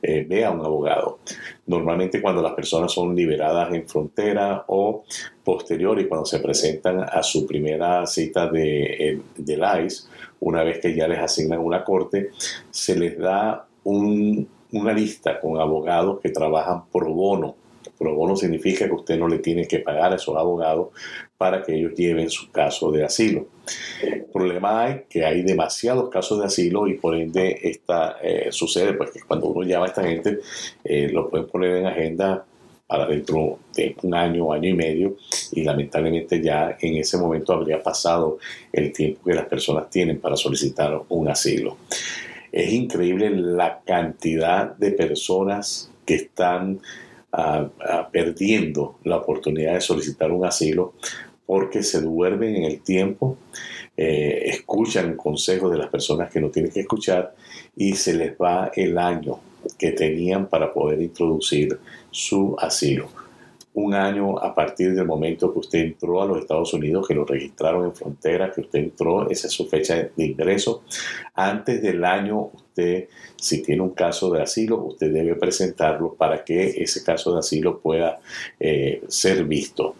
eh, 0.00 0.24
vea 0.26 0.48
a 0.48 0.52
un 0.52 0.64
abogado. 0.64 1.18
Normalmente 1.66 2.20
cuando 2.20 2.42
las 2.42 2.52
personas 2.52 2.92
son 2.92 3.14
liberadas 3.14 3.72
en 3.72 3.88
frontera 3.88 4.64
o 4.68 5.04
posterior 5.42 5.98
y 5.98 6.06
cuando 6.06 6.26
se 6.26 6.40
presentan 6.40 7.00
a 7.00 7.22
su 7.22 7.46
primera 7.46 8.06
cita 8.06 8.48
de, 8.48 9.20
del 9.36 9.62
ICE, 9.86 10.04
una 10.40 10.62
vez 10.62 10.78
que 10.80 10.94
ya 10.94 11.08
les 11.08 11.18
asignan 11.18 11.60
una 11.60 11.82
corte, 11.82 12.30
se 12.70 12.98
les 12.98 13.18
da 13.18 13.66
una 13.82 14.92
lista 14.92 15.40
con 15.40 15.58
abogados 15.58 16.20
que 16.20 16.30
trabajan 16.30 16.84
pro 16.92 17.12
bono 17.12 17.63
Pro 17.98 18.14
bono 18.14 18.36
significa 18.36 18.86
que 18.86 18.94
usted 18.94 19.18
no 19.18 19.28
le 19.28 19.38
tiene 19.38 19.66
que 19.66 19.78
pagar 19.78 20.12
a 20.12 20.16
esos 20.16 20.36
abogados 20.36 20.88
para 21.36 21.62
que 21.62 21.74
ellos 21.74 21.94
lleven 21.94 22.30
su 22.30 22.50
caso 22.50 22.90
de 22.90 23.04
asilo. 23.04 23.46
El 24.02 24.24
problema 24.24 24.90
es 24.90 25.02
que 25.08 25.24
hay 25.24 25.42
demasiados 25.42 26.10
casos 26.10 26.40
de 26.40 26.46
asilo 26.46 26.86
y 26.86 26.94
por 26.94 27.14
ende 27.14 27.58
esta, 27.62 28.16
eh, 28.22 28.48
sucede 28.50 28.94
pues 28.94 29.10
que 29.10 29.20
cuando 29.20 29.48
uno 29.48 29.66
llama 29.66 29.86
a 29.86 29.88
esta 29.88 30.02
gente 30.02 30.40
eh, 30.82 31.08
lo 31.10 31.28
pueden 31.28 31.46
poner 31.46 31.76
en 31.76 31.86
agenda 31.86 32.44
para 32.86 33.06
dentro 33.06 33.58
de 33.74 33.96
un 34.02 34.14
año, 34.14 34.52
año 34.52 34.68
y 34.68 34.74
medio, 34.74 35.16
y 35.52 35.62
lamentablemente 35.62 36.40
ya 36.42 36.76
en 36.80 36.96
ese 36.96 37.16
momento 37.16 37.52
habría 37.52 37.82
pasado 37.82 38.38
el 38.72 38.92
tiempo 38.92 39.24
que 39.24 39.34
las 39.34 39.46
personas 39.46 39.88
tienen 39.88 40.20
para 40.20 40.36
solicitar 40.36 41.02
un 41.08 41.28
asilo. 41.28 41.78
Es 42.52 42.72
increíble 42.72 43.30
la 43.30 43.80
cantidad 43.84 44.76
de 44.76 44.92
personas 44.92 45.90
que 46.04 46.14
están 46.14 46.80
perdiendo 48.12 48.98
la 49.04 49.16
oportunidad 49.16 49.74
de 49.74 49.80
solicitar 49.80 50.30
un 50.30 50.44
asilo 50.44 50.94
porque 51.46 51.82
se 51.82 52.00
duermen 52.00 52.56
en 52.56 52.64
el 52.64 52.80
tiempo, 52.80 53.36
eh, 53.96 54.44
escuchan 54.46 55.16
consejos 55.16 55.70
de 55.70 55.78
las 55.78 55.88
personas 55.88 56.30
que 56.30 56.40
no 56.40 56.50
tienen 56.50 56.72
que 56.72 56.80
escuchar 56.80 57.34
y 57.76 57.94
se 57.94 58.14
les 58.14 58.32
va 58.32 58.70
el 58.74 58.96
año 58.98 59.40
que 59.78 59.92
tenían 59.92 60.48
para 60.48 60.72
poder 60.72 61.02
introducir 61.02 61.78
su 62.10 62.56
asilo 62.58 63.23
un 63.74 63.92
año 63.92 64.38
a 64.38 64.54
partir 64.54 64.94
del 64.94 65.04
momento 65.04 65.52
que 65.52 65.58
usted 65.58 65.78
entró 65.80 66.22
a 66.22 66.26
los 66.26 66.38
Estados 66.38 66.72
Unidos, 66.74 67.06
que 67.08 67.14
lo 67.14 67.24
registraron 67.24 67.86
en 67.86 67.94
frontera, 67.94 68.52
que 68.52 68.60
usted 68.60 68.78
entró, 68.78 69.28
esa 69.28 69.48
es 69.48 69.52
su 69.52 69.66
fecha 69.66 69.96
de 70.16 70.24
ingreso. 70.24 70.84
Antes 71.34 71.82
del 71.82 72.04
año, 72.04 72.50
usted, 72.54 73.08
si 73.36 73.62
tiene 73.62 73.82
un 73.82 73.90
caso 73.90 74.30
de 74.30 74.42
asilo, 74.42 74.78
usted 74.78 75.12
debe 75.12 75.34
presentarlo 75.34 76.14
para 76.14 76.44
que 76.44 76.82
ese 76.82 77.02
caso 77.02 77.32
de 77.32 77.40
asilo 77.40 77.80
pueda 77.80 78.20
eh, 78.60 79.02
ser 79.08 79.44
visto. 79.44 79.96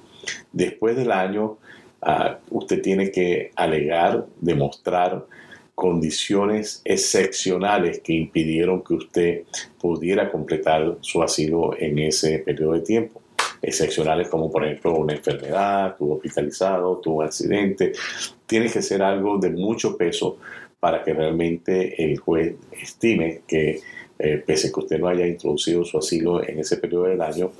Después 0.52 0.96
del 0.96 1.10
año, 1.10 1.58
ah, 2.00 2.38
usted 2.50 2.80
tiene 2.80 3.10
que 3.10 3.50
alegar, 3.56 4.26
demostrar 4.40 5.26
condiciones 5.74 6.80
excepcionales 6.84 7.98
que 7.98 8.12
impidieron 8.12 8.84
que 8.84 8.94
usted 8.94 9.42
pudiera 9.80 10.30
completar 10.30 10.98
su 11.00 11.24
asilo 11.24 11.76
en 11.76 11.98
ese 11.98 12.38
periodo 12.38 12.74
de 12.74 12.80
tiempo 12.82 13.23
excepcionales 13.64 14.28
como 14.28 14.50
por 14.50 14.64
ejemplo 14.64 14.94
una 14.97 15.14
enfermedad, 15.14 15.92
estuvo 15.92 16.16
hospitalizado, 16.16 17.00
un 17.04 17.25
accidente. 17.25 17.92
Tiene 18.47 18.71
que 18.71 18.83
ser 18.83 19.02
algo 19.02 19.38
de 19.38 19.50
mucho 19.50 19.97
peso 19.97 20.38
para 20.78 21.02
que 21.02 21.14
realmente 21.14 22.02
el 22.04 22.18
juez 22.18 22.56
estime 22.73 23.40
que 23.47 23.80
eh, 24.18 24.42
pese 24.47 24.71
que 24.71 24.80
usted 24.80 24.99
no 25.00 25.09
haya 25.09 25.26
introducido 25.26 25.85
su 25.85 25.99
asilo 25.99 26.47
en 26.47 26.61
ese 26.61 26.76
periodo 26.76 27.04
del 27.04 27.21
año, 27.21 27.52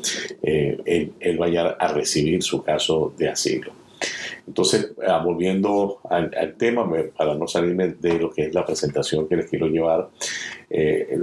eh, 0.43 1.11
él, 1.19 1.39
vaya 1.39 1.71
a 1.71 1.89
recibir 1.93 2.43
su 2.43 2.63
caso 2.63 3.13
de 3.17 3.29
asilo. 3.29 3.73
Entonces, 4.47 4.93
ah, 5.09 5.23
volviendo 5.25 5.99
al, 6.09 6.55
tema, 6.57 6.89
para 7.17 7.35
no 7.35 7.49
salirme 7.49 7.89
de 7.89 8.19
lo 8.19 8.31
que 8.31 8.43
es 8.43 8.55
la 8.55 8.65
presentación 8.65 9.27
que 9.27 9.37
les 9.37 9.49
quiero 9.49 9.67
llevar, 9.67 10.11
eh, 10.71 11.19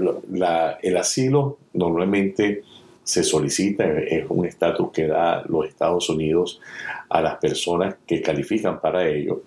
el 0.82 0.98
asilo 0.98 1.60
normalmente 1.74 2.64
se 3.12 3.26
solicita, 3.26 3.84
es 4.00 4.24
un 4.30 4.46
estatus 4.46 4.90
que 4.94 5.06
da 5.06 5.44
los 5.50 5.68
Estados 5.68 6.10
Unidos 6.10 6.62
a 7.10 7.22
las 7.22 7.36
personas 7.40 7.96
que 8.08 8.22
califican 8.22 8.80
para 8.80 9.06
ello. 9.06 9.44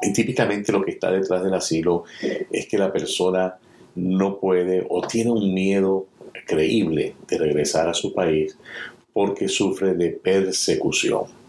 Y 0.00 0.14
típicamente 0.14 0.72
lo 0.72 0.82
que 0.82 0.92
está 0.92 1.10
detrás 1.10 1.44
del 1.44 1.52
asilo 1.52 2.04
es 2.50 2.66
que 2.66 2.78
la 2.78 2.90
persona 2.90 3.54
no 3.96 4.38
puede 4.38 4.86
o 4.88 5.02
tiene 5.06 5.30
un 5.30 5.52
miedo 5.52 6.06
creíble 6.46 7.16
de 7.28 7.36
regresar 7.36 7.86
a 7.86 7.92
su 7.92 8.14
país 8.14 8.56
porque 9.12 9.46
sufre 9.48 9.92
de 9.92 10.12
persecución 10.12 11.39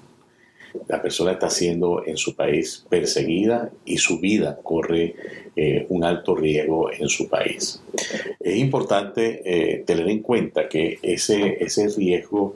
la 0.87 1.01
persona 1.01 1.33
está 1.33 1.49
siendo 1.49 2.03
en 2.05 2.17
su 2.17 2.35
país 2.35 2.85
perseguida 2.89 3.71
y 3.85 3.97
su 3.97 4.19
vida 4.19 4.59
corre 4.63 5.15
eh, 5.55 5.85
un 5.89 6.03
alto 6.03 6.35
riesgo 6.35 6.91
en 6.91 7.09
su 7.09 7.27
país. 7.27 7.81
Es 8.39 8.57
importante 8.57 9.41
eh, 9.45 9.83
tener 9.85 10.07
en 10.09 10.19
cuenta 10.19 10.69
que 10.69 10.99
ese, 11.01 11.57
ese 11.63 11.87
riesgo 11.89 12.55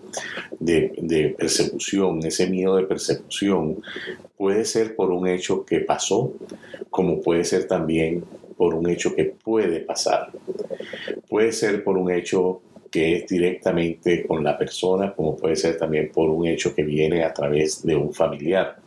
de, 0.60 0.94
de 0.98 1.30
persecución, 1.30 2.26
ese 2.26 2.48
miedo 2.48 2.76
de 2.76 2.84
persecución, 2.84 3.82
puede 4.38 4.66
ser 4.66 4.96
por 4.96 5.12
un 5.12 5.28
hecho 5.28 5.66
que 5.66 5.80
pasó, 5.80 6.34
como 6.90 7.22
puede 7.22 7.44
ser 7.44 7.68
también 7.68 8.24
por 8.58 8.74
un 8.74 8.90
hecho 8.90 9.16
que 9.16 9.26
puede 9.26 9.80
pasar. 9.82 10.32
Puede 11.30 11.52
ser 11.52 11.84
por 11.84 11.98
un 11.98 12.12
hecho 12.12 12.62
que 12.96 13.18
es 13.18 13.28
directamente 13.28 14.26
con 14.26 14.42
la 14.42 14.58
persona, 14.58 15.14
como 15.14 15.36
puede 15.36 15.58
ser 15.58 15.78
también 15.78 16.10
por 16.14 16.30
un 16.30 16.48
hecho 16.48 16.74
que 16.74 16.82
viene 16.82 17.26
a 17.26 17.34
través 17.34 17.84
de 17.84 17.94
un 17.94 18.14
familiar. 18.14 18.78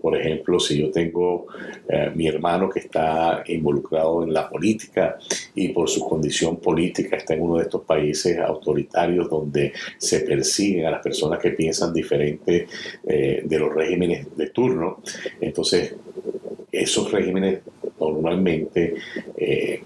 Por 0.00 0.18
ejemplo, 0.18 0.58
si 0.58 0.80
yo 0.80 0.90
tengo 0.90 1.48
eh, 1.86 2.10
mi 2.14 2.26
hermano 2.26 2.70
que 2.70 2.78
está 2.78 3.44
involucrado 3.48 4.22
en 4.22 4.32
la 4.32 4.48
política 4.48 5.18
y 5.54 5.68
por 5.74 5.90
su 5.90 6.08
condición 6.08 6.56
política 6.56 7.16
está 7.16 7.34
en 7.34 7.42
uno 7.42 7.58
de 7.58 7.64
estos 7.64 7.82
países 7.82 8.38
autoritarios 8.38 9.28
donde 9.28 9.74
se 9.98 10.20
persiguen 10.20 10.86
a 10.86 10.92
las 10.92 11.02
personas 11.02 11.38
que 11.38 11.50
piensan 11.50 11.92
diferente 11.92 12.66
eh, 13.06 13.42
de 13.44 13.58
los 13.58 13.74
regímenes 13.74 14.34
de 14.34 14.48
turno, 14.48 15.02
entonces 15.38 15.94
esos 16.72 17.12
regímenes 17.12 17.60
normalmente 18.00 18.94
eh, 19.36 19.82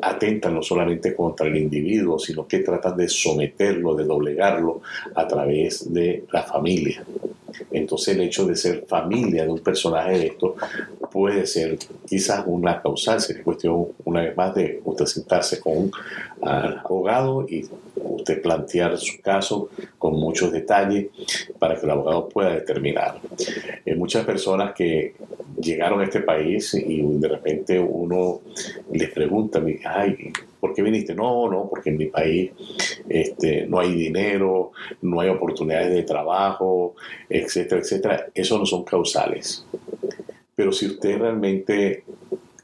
atentan 0.00 0.54
no 0.54 0.62
solamente 0.62 1.14
contra 1.14 1.46
el 1.46 1.56
individuo, 1.56 2.18
sino 2.18 2.46
que 2.46 2.60
tratan 2.60 2.96
de 2.96 3.08
someterlo, 3.08 3.94
de 3.94 4.04
doblegarlo 4.04 4.82
a 5.14 5.26
través 5.26 5.92
de 5.92 6.24
la 6.32 6.42
familia. 6.42 7.04
Entonces 7.70 8.14
el 8.14 8.22
hecho 8.22 8.46
de 8.46 8.56
ser 8.56 8.84
familia 8.86 9.44
de 9.44 9.50
un 9.50 9.60
personaje 9.60 10.18
de 10.18 10.26
esto 10.28 10.56
puede 11.12 11.46
ser 11.46 11.78
quizás 12.06 12.44
una 12.46 12.80
causal, 12.80 13.20
sería 13.20 13.44
cuestión 13.44 13.88
una 14.04 14.22
vez 14.22 14.36
más 14.36 14.54
de 14.54 14.80
usted 14.84 15.04
sentarse 15.04 15.60
con 15.60 15.76
un 15.76 15.92
abogado 16.42 17.46
y 17.48 17.68
usted 17.96 18.40
plantear 18.40 18.96
su 18.98 19.20
caso 19.20 19.68
con 19.98 20.14
muchos 20.14 20.50
detalles 20.52 21.08
para 21.58 21.76
que 21.76 21.84
el 21.84 21.92
abogado 21.92 22.28
pueda 22.28 22.54
determinar. 22.54 23.20
Hay 23.86 23.94
muchas 23.94 24.24
personas 24.24 24.72
que 24.74 25.14
llegaron 25.60 26.00
a 26.00 26.04
este 26.04 26.20
país 26.20 26.74
y 26.74 27.02
de 27.02 27.28
repente 27.28 27.78
uno 27.78 28.40
les 28.92 29.10
pregunta, 29.10 29.62
ay, 29.84 30.32
¿por 30.60 30.72
qué 30.74 30.82
viniste? 30.82 31.14
No, 31.14 31.48
no, 31.50 31.68
porque 31.68 31.90
en 31.90 31.98
mi 31.98 32.06
país 32.06 32.50
este, 33.08 33.66
no 33.66 33.80
hay 33.80 33.94
dinero, 33.94 34.72
no 35.02 35.20
hay 35.20 35.28
oportunidades 35.28 35.92
de 35.92 36.02
trabajo, 36.02 36.94
etcétera, 37.28 37.80
etcétera. 37.80 38.26
Eso 38.34 38.58
no 38.58 38.66
son 38.66 38.84
causales. 38.84 39.64
Pero 40.62 40.70
si 40.70 40.86
usted 40.86 41.18
realmente 41.18 42.04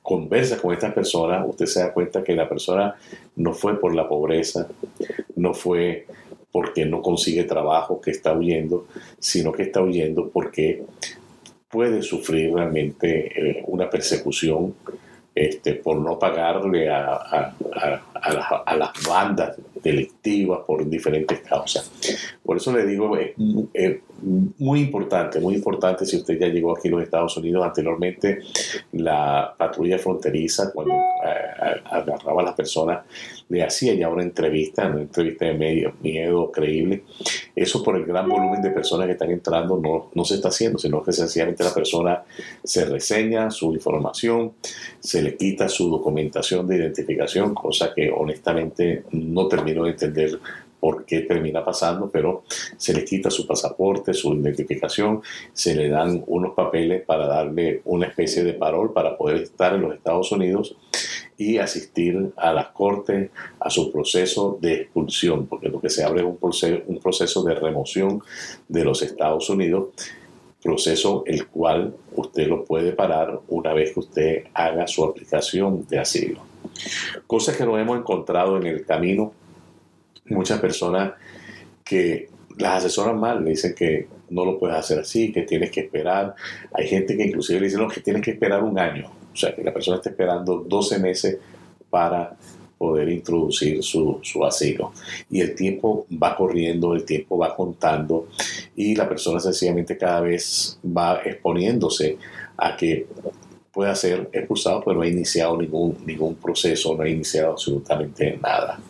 conversa 0.01 0.57
con 0.59 0.73
estas 0.73 0.95
personas, 0.95 1.45
usted 1.49 1.67
se 1.67 1.81
da 1.81 1.93
cuenta 1.93 2.23
que 2.23 2.33
la 2.33 2.49
persona 2.49 2.95
no 3.35 3.53
fue 3.53 3.81
por 3.81 3.93
la 3.93 4.09
pobreza, 4.09 4.69
no 5.35 5.53
fue 5.53 6.07
porque 6.53 6.87
no 6.87 7.03
consigue 7.03 7.43
trabajo 7.43 8.01
que 8.01 8.13
está 8.13 8.35
huyendo, 8.35 8.87
sino 9.19 9.51
que 9.51 9.65
está 9.65 9.83
huyendo 9.83 10.29
porque 10.29 10.85
puede 11.69 12.01
sufrir 12.03 12.55
realmente 12.55 13.33
eh, 13.35 13.65
una 13.67 13.91
persecución 13.91 14.77
este, 15.35 15.75
por 15.75 15.97
no 15.97 16.21
pagarle 16.21 16.89
a, 16.91 17.53
las 18.77 18.93
bandas 19.09 19.57
delictivas 20.29 20.61
por 20.67 20.89
diferentes 20.89 21.41
causas. 21.41 21.91
Por 22.45 22.57
eso 22.57 22.73
le 22.77 22.87
digo, 22.87 23.17
es, 23.17 24.01
muy 24.59 24.81
importante, 24.81 25.39
muy 25.39 25.55
importante 25.55 26.05
si 26.05 26.17
usted 26.17 26.39
ya 26.41 26.49
llegó 26.49 26.77
aquí 26.77 26.89
a 26.89 26.91
los 26.91 27.03
Estados 27.03 27.37
Unidos 27.37 27.65
anteriormente, 27.65 28.41
la 28.93 29.55
patrulla 29.57 29.99
fronteriza, 29.99 30.73
cuando 30.73 30.95
eh, 30.95 31.81
agarraba 31.85 32.43
a 32.43 32.45
las 32.47 32.55
personas, 32.55 33.05
le 33.49 33.63
hacía 33.63 33.95
ya 33.95 34.09
una 34.09 34.23
entrevista, 34.23 34.89
una 34.89 35.03
entrevista 35.03 35.47
de 35.47 35.55
medio, 35.55 35.93
miedo 36.03 36.51
creíble. 36.51 37.05
Eso 37.55 37.83
por 37.83 37.97
el 37.97 38.05
gran 38.05 38.29
volumen 38.29 38.61
de 38.61 38.71
personas 38.71 39.07
que 39.07 39.13
están 39.13 39.31
entrando 39.31 39.79
no, 39.79 40.11
no 40.15 40.25
se 40.25 40.35
está 40.35 40.49
haciendo, 40.49 40.79
sino 40.79 41.03
que 41.03 41.13
sencillamente 41.13 41.63
la 41.63 41.73
persona 41.73 42.23
se 42.65 42.85
reseña 42.85 43.51
su 43.51 43.73
información, 43.73 44.53
se 45.01 45.23
le 45.23 45.37
quita 45.37 45.69
su 45.69 45.89
documentación 45.91 46.67
de 46.67 46.77
identificación, 46.77 47.55
cosa 47.55 47.93
que 47.95 48.11
honestamente 48.11 49.05
no 49.13 49.47
termino 49.47 49.85
de 49.85 49.91
entender 49.91 50.18
por 50.81 51.05
qué 51.05 51.21
termina 51.21 51.65
pasando, 51.65 52.09
pero 52.11 52.45
se 52.77 52.95
le 52.95 53.05
quita 53.05 53.31
su 53.31 53.47
pasaporte, 53.47 54.15
su 54.15 54.33
identificación, 54.35 55.23
se 55.53 55.75
le 55.75 55.89
dan 55.89 56.23
unos 56.27 56.55
papeles 56.55 57.05
para 57.05 57.27
darle 57.27 57.83
una 57.85 58.07
especie 58.07 58.45
de 58.45 58.55
parol 58.55 58.93
para 58.93 59.17
poder 59.17 59.43
estar 59.43 59.75
en 59.75 59.83
los 59.83 59.95
Estados 59.95 60.31
Unidos 60.33 60.77
y 61.37 61.59
asistir 61.59 62.33
a 62.37 62.53
las 62.53 62.69
cortes, 62.69 63.31
a 63.61 63.71
su 63.71 63.93
proceso 63.93 64.59
de 64.61 64.75
expulsión, 64.75 65.47
porque 65.47 65.69
lo 65.69 65.81
que 65.81 65.91
se 65.91 66.05
abre 66.05 66.21
es 66.21 66.27
un 66.27 66.37
proceso, 66.37 66.83
un 66.87 67.01
proceso 67.01 67.43
de 67.43 67.55
remoción 67.55 68.23
de 68.69 68.85
los 68.85 69.03
Estados 69.03 69.49
Unidos, 69.51 69.89
proceso 70.63 71.23
el 71.27 71.47
cual 71.47 71.95
usted 72.17 72.49
lo 72.49 72.65
puede 72.65 72.93
parar 72.93 73.41
una 73.49 73.73
vez 73.73 73.93
que 73.93 74.01
usted 74.01 74.45
haga 74.55 74.87
su 74.89 75.05
aplicación 75.05 75.87
de 75.89 75.99
asilo. 75.99 76.41
Cosas 77.27 77.57
que 77.57 77.65
nos 77.65 77.79
hemos 77.79 77.99
encontrado 77.99 78.57
en 78.57 78.67
el 78.67 78.85
camino 78.85 79.33
muchas 80.31 80.61
personas 80.61 81.13
que 81.85 82.29
las 82.59 82.85
asesoran 82.85 83.19
mal, 83.19 83.45
le 83.45 83.51
dicen 83.51 83.75
que 83.75 84.09
no 84.31 84.45
lo 84.45 84.59
puedes 84.59 84.77
hacer 84.77 84.99
así, 84.99 85.33
que 85.33 85.43
tienes 85.43 85.71
que 85.71 85.81
esperar. 85.81 86.35
Hay 86.73 86.87
gente 86.87 87.17
que 87.17 87.25
inclusive 87.25 87.61
le 87.61 87.67
dice 87.67 87.79
que 87.95 88.01
tienes 88.01 88.23
que 88.23 88.33
esperar 88.33 88.63
un 88.63 88.79
año. 88.79 89.11
O 89.33 89.37
sea, 89.37 89.55
que 89.55 89.63
la 89.63 89.73
persona 89.73 89.99
está 89.99 90.11
esperando 90.11 90.65
12 90.67 90.99
meses 90.99 91.39
para 91.89 92.37
poder 92.77 93.09
introducir 93.09 93.83
su, 93.83 94.21
su, 94.23 94.45
asilo. 94.45 94.93
Y 95.31 95.41
el 95.41 95.55
tiempo 95.55 96.07
va 96.11 96.37
corriendo, 96.37 96.95
el 96.95 97.05
tiempo 97.05 97.37
va 97.37 97.55
contando 97.57 98.29
y 98.77 98.95
la 98.95 99.09
persona 99.09 99.41
sencillamente 99.41 99.99
cada 99.99 100.21
vez 100.21 100.79
va 100.85 101.21
exponiéndose 101.25 102.19
a 102.57 102.77
que 102.77 103.07
pueda 103.73 103.95
ser 103.95 104.29
expulsado, 104.33 104.83
pero 104.85 104.97
no 104.97 105.03
ha 105.03 105.09
iniciado 105.09 105.57
ningún, 105.57 105.99
ningún 106.07 106.37
proceso, 106.37 106.97
no 106.97 107.03
ha 107.03 107.09
iniciado 107.09 107.53
absolutamente 107.53 108.39
nada. 108.43 108.81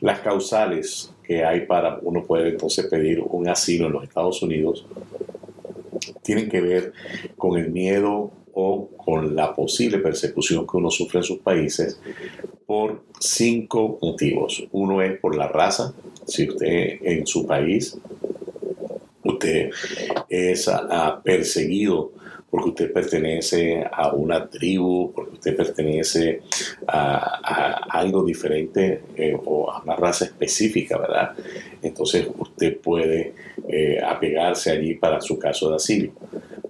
Las 0.00 0.20
causales 0.20 1.12
que 1.22 1.44
hay 1.44 1.66
para 1.66 1.98
uno 2.02 2.24
poder 2.24 2.48
entonces 2.48 2.86
pedir 2.86 3.20
un 3.20 3.48
asilo 3.48 3.86
en 3.86 3.92
los 3.92 4.04
Estados 4.04 4.42
Unidos 4.42 4.86
tienen 6.22 6.48
que 6.48 6.60
ver 6.60 6.92
con 7.36 7.58
el 7.58 7.70
miedo 7.70 8.30
o 8.52 8.88
con 8.96 9.34
la 9.36 9.54
posible 9.54 9.98
persecución 9.98 10.66
que 10.66 10.76
uno 10.76 10.90
sufre 10.90 11.20
en 11.20 11.24
sus 11.24 11.38
países 11.38 12.00
por 12.66 13.02
cinco 13.18 13.98
motivos. 14.02 14.64
Uno 14.72 15.00
es 15.02 15.18
por 15.20 15.36
la 15.36 15.48
raza, 15.48 15.94
si 16.26 16.48
usted 16.48 16.98
en 17.02 17.26
su 17.26 17.46
país 17.46 17.96
usted 19.24 19.70
es 20.28 20.70
perseguido 21.22 22.12
porque 22.50 22.70
usted 22.70 22.92
pertenece 22.92 23.84
a 23.90 24.12
una 24.12 24.48
tribu, 24.48 25.12
porque 25.12 25.34
usted 25.34 25.56
pertenece 25.56 26.42
a, 26.86 27.84
algo 27.90 28.24
diferente 28.24 29.02
eh, 29.16 29.36
o 29.44 29.70
a 29.70 29.82
una 29.82 29.96
raza 29.96 30.24
específica, 30.24 30.96
¿verdad? 30.96 31.32
Entonces 31.82 32.26
usted 32.38 32.78
puede 32.78 33.34
eh, 33.68 34.00
apegarse 34.02 34.70
allí 34.70 34.94
para 34.94 35.20
su 35.20 35.38
caso 35.38 35.70
de 35.70 35.76
asilo. 35.76 36.12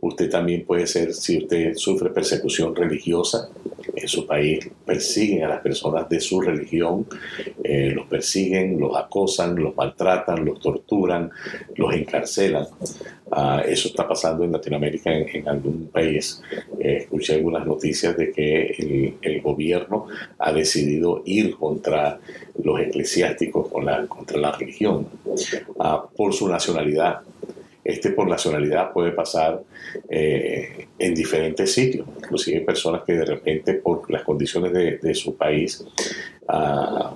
Usted 0.01 0.29
también 0.31 0.65
puede 0.65 0.87
ser, 0.87 1.15
si 1.15 1.39
usted 1.39 1.75
sufre 1.75 2.11
persecución 2.11 2.75
religiosa, 2.75 3.49
en 4.01 4.09
su 4.09 4.27
país 4.27 4.69
persiguen 4.85 5.45
a 5.45 5.49
las 5.49 5.61
personas 5.61 6.09
de 6.09 6.21
su 6.21 6.41
religión, 6.41 7.07
eh, 7.63 7.91
los 7.95 8.07
persiguen, 8.07 8.79
los 8.79 8.97
acosan, 8.97 9.57
los 9.57 9.77
maltratan, 9.77 10.45
los 10.45 10.61
torturan, 10.61 11.31
los 11.77 11.95
encarcelan. 11.95 12.67
Ah, 13.31 13.63
eso 13.67 13.89
está 13.89 14.09
pasando 14.09 14.45
en 14.45 14.53
Latinoamérica 14.53 15.13
en, 15.13 15.49
algún 15.49 15.89
país. 15.89 16.43
Eh, 16.81 16.99
escuché 17.03 17.35
algunas 17.35 17.67
noticias 17.67 18.17
de 18.17 18.33
que 18.33 19.17
el, 19.21 19.43
gobierno 19.43 20.07
ha 20.39 20.53
decidido 20.53 21.23
ir 21.25 21.55
contra 21.55 22.19
los 22.63 22.81
eclesiásticos, 22.81 23.69
contra 23.69 24.39
la 24.39 24.53
religión, 24.53 25.07
ah, 25.79 26.07
por 26.17 26.35
su 26.35 26.49
nacionalidad 26.49 27.21
este 27.89 28.11
por 28.11 28.29
nacionalidad 28.29 28.93
puede 28.93 29.13
pasar 29.13 29.63
eh, 30.11 30.89
en 30.99 31.15
diferentes 31.15 31.73
sitios, 31.73 32.07
inclusive 32.19 32.61
personas 32.61 33.03
que 33.03 33.15
de 33.15 33.25
repente 33.25 33.75
por 33.75 34.11
las 34.11 34.25
condiciones 34.25 34.75
de, 34.75 35.15
su 35.15 35.35
país, 35.37 35.83
ah, 36.49 37.15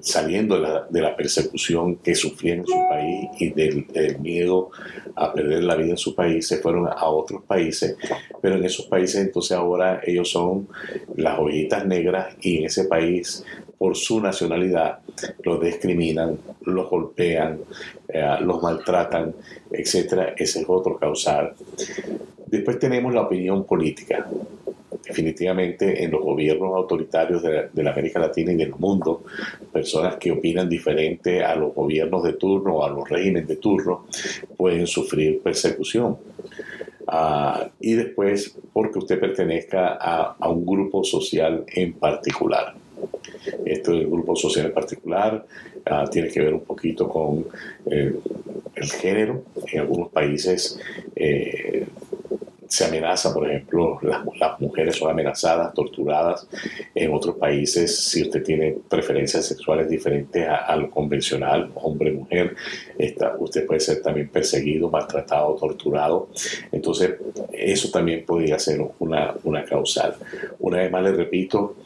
saliendo 0.00 0.86
de 0.88 1.00
la, 1.00 1.16
persecución 1.16 1.96
que 1.96 2.14
sufrían 2.14 2.58
en 2.58 2.66
su 2.66 2.88
país 2.88 3.30
y 3.40 3.50
del, 3.50 4.18
miedo 4.20 4.70
a 5.16 5.32
perder 5.32 5.64
la 5.64 5.74
vida 5.74 5.90
en 5.90 5.98
su 5.98 6.14
país, 6.14 6.46
se 6.46 6.58
fueron 6.58 6.86
a 6.86 7.04
otros 7.06 7.42
países, 7.42 7.96
pero 8.40 8.54
en 8.54 8.64
esos 8.64 8.86
países 8.86 9.20
entonces 9.20 9.56
ahora 9.56 10.00
ellos 10.06 10.30
son 10.30 10.68
las 11.16 11.36
ovejitas 11.40 11.84
negras 11.84 12.36
y 12.40 12.58
en 12.58 12.66
ese 12.66 12.84
país 12.84 13.44
por 13.78 13.96
su 13.96 14.20
nacionalidad 14.20 15.00
los 15.42 15.60
discriminan, 15.60 16.38
los 16.62 16.88
golpean, 16.88 17.60
eh, 18.16 18.36
los 18.40 18.62
maltratan, 18.62 19.34
etc. 19.70 20.32
Ese 20.36 20.60
es 20.60 20.64
otro 20.66 20.96
causal. 20.96 21.52
Después 22.46 22.78
tenemos 22.78 23.12
la 23.12 23.22
opinión 23.22 23.64
política. 23.64 24.26
Definitivamente 25.06 26.02
en 26.02 26.10
los 26.10 26.22
gobiernos 26.22 26.74
autoritarios 26.74 27.42
de, 27.42 27.82
la 27.82 27.92
América 27.92 28.18
Latina 28.18 28.52
y 28.52 28.56
del 28.56 28.74
mundo, 28.74 29.24
personas 29.70 30.16
que 30.16 30.32
opinan 30.32 30.66
diferente 30.66 31.44
a 31.44 31.54
los 31.56 31.74
gobiernos 31.74 32.24
de 32.24 32.32
turno 32.32 32.76
o 32.76 32.84
a 32.84 32.88
los 32.88 33.06
regímenes 33.06 33.48
de 33.48 33.56
turno 33.56 34.06
pueden 34.56 34.86
sufrir 34.86 35.42
persecución. 35.42 36.16
Ah, 37.06 37.68
y 37.80 37.92
después 37.92 38.56
porque 38.72 38.98
usted 38.98 39.20
pertenezca 39.20 39.98
a, 40.00 40.36
a 40.40 40.48
un 40.48 40.64
grupo 40.64 41.04
social 41.04 41.64
en 41.68 41.92
particular. 41.92 42.74
Esto 43.64 43.92
del 43.92 44.06
grupo 44.06 44.34
social 44.34 44.66
en 44.66 44.72
particular 44.72 45.44
ah, 45.86 46.04
tiene 46.10 46.28
que 46.28 46.40
ver 46.40 46.54
un 46.54 46.64
poquito 46.64 47.08
con 47.08 47.46
eh, 47.90 48.14
el 48.74 48.90
género. 48.90 49.42
En 49.72 49.80
algunos 49.80 50.10
países 50.10 50.78
eh, 51.14 51.86
se 52.68 52.84
amenaza, 52.84 53.32
por 53.32 53.48
ejemplo, 53.48 53.98
las, 54.02 54.60
mujeres 54.60 54.96
son 54.96 55.10
amenazadas, 55.10 55.72
torturadas. 55.74 56.48
En 56.94 57.12
otros 57.12 57.36
países, 57.36 57.96
si 57.96 58.22
usted 58.22 58.42
tiene 58.42 58.76
preferencias 58.88 59.46
sexuales 59.46 59.88
diferentes 59.88 60.46
a, 60.48 60.74
lo 60.76 60.90
convencional, 60.90 61.70
hombre-mujer, 61.74 62.56
usted 63.38 63.66
puede 63.66 63.80
ser 63.80 64.02
también 64.02 64.28
perseguido, 64.28 64.88
maltratado, 64.90 65.54
torturado. 65.54 66.28
Entonces, 66.72 67.14
eso 67.52 67.90
también 67.90 68.24
podría 68.24 68.58
ser 68.58 68.80
una, 68.98 69.34
una 69.44 69.64
causal. 69.64 70.16
Una 70.58 70.78
vez 70.78 70.90
más 70.90 71.02
le 71.02 71.12
repito, 71.12 71.76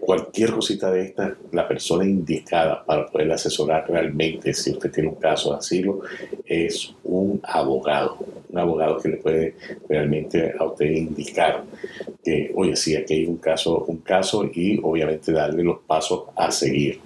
cualquier 0.00 0.52
cosita 0.52 0.90
de 0.90 1.02
esta, 1.02 1.34
la 1.52 1.66
persona 1.66 2.04
indicada 2.04 2.84
para 2.84 3.06
poder 3.06 3.32
asesorar 3.32 3.84
realmente 3.88 4.54
si 4.54 4.70
usted 4.70 4.90
tiene 4.90 5.08
un 5.08 5.16
caso 5.16 5.52
de 5.52 5.58
asilo 5.58 6.00
es 6.44 6.94
un 7.04 7.40
abogado, 7.42 8.18
un 8.56 8.60
abogado 8.60 8.98
que 8.98 9.08
le 9.10 9.16
puede 9.18 9.54
realmente 9.88 10.54
a 10.58 10.64
usted 10.64 10.86
indicar 10.86 11.64
que, 12.24 12.50
oye, 12.54 12.74
sí, 12.74 12.96
aquí 12.96 13.14
hay 13.14 13.26
un 13.26 13.36
caso, 13.36 13.84
un 13.86 13.98
caso 13.98 14.48
y 14.52 14.80
obviamente 14.82 15.32
darle 15.32 15.62
los 15.62 15.80
pasos 15.80 16.24
a 16.34 16.50
seguir. 16.50 17.00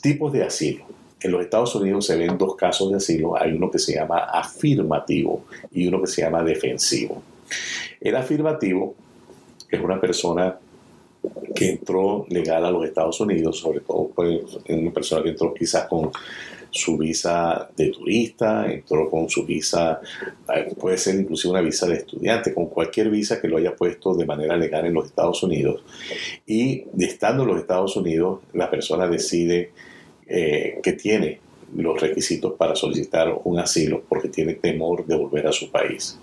Tipos 0.00 0.32
de 0.32 0.42
asilo. 0.42 0.84
En 1.20 1.30
los 1.30 1.42
Estados 1.42 1.74
Unidos 1.76 2.06
se 2.06 2.16
ven 2.16 2.36
dos 2.36 2.56
casos 2.56 2.90
de 2.90 2.96
asilo. 2.96 3.40
Hay 3.40 3.52
uno 3.52 3.70
que 3.70 3.78
se 3.78 3.94
llama 3.94 4.24
afirmativo 4.24 5.44
y 5.70 5.86
uno 5.86 6.00
que 6.00 6.08
se 6.08 6.22
llama 6.22 6.42
defensivo. 6.42 7.22
El 8.00 8.16
afirmativo 8.16 8.94
es 9.70 9.80
una 9.80 10.00
persona 10.00 10.58
que 11.54 11.70
entró 11.70 12.26
legal 12.30 12.64
a 12.64 12.70
los 12.70 12.84
Estados 12.84 13.20
Unidos, 13.20 13.58
sobre 13.58 13.80
todo 13.80 14.10
pues, 14.14 14.40
una 14.68 14.90
persona 14.90 15.22
que 15.22 15.28
entró 15.28 15.54
quizás 15.54 15.86
con 15.86 16.10
su 16.72 16.96
visa 16.96 17.68
de 17.76 17.90
turista, 17.90 18.66
entró 18.70 19.08
con 19.08 19.28
su 19.28 19.44
visa, 19.44 20.00
eh, 20.54 20.74
puede 20.78 20.98
ser 20.98 21.14
inclusive 21.16 21.52
una 21.52 21.60
visa 21.60 21.86
de 21.86 21.96
estudiante, 21.96 22.52
con 22.52 22.66
cualquier 22.66 23.10
visa 23.10 23.40
que 23.40 23.46
lo 23.46 23.58
haya 23.58 23.76
puesto 23.76 24.14
de 24.14 24.26
manera 24.26 24.56
legal 24.56 24.86
en 24.86 24.94
los 24.94 25.06
Estados 25.06 25.42
Unidos. 25.42 25.84
Y 26.46 26.84
estando 26.98 27.42
en 27.42 27.50
los 27.50 27.60
Estados 27.60 27.94
Unidos, 27.96 28.40
la 28.54 28.70
persona 28.70 29.06
decide 29.06 29.70
eh, 30.26 30.80
que 30.82 30.94
tiene 30.94 31.40
los 31.76 32.00
requisitos 32.00 32.54
para 32.54 32.74
solicitar 32.74 33.34
un 33.44 33.58
asilo 33.58 34.02
porque 34.08 34.28
tiene 34.28 34.54
temor 34.54 35.06
de 35.06 35.16
volver 35.16 35.46
a 35.46 35.52
su 35.52 35.70
país. 35.70 36.18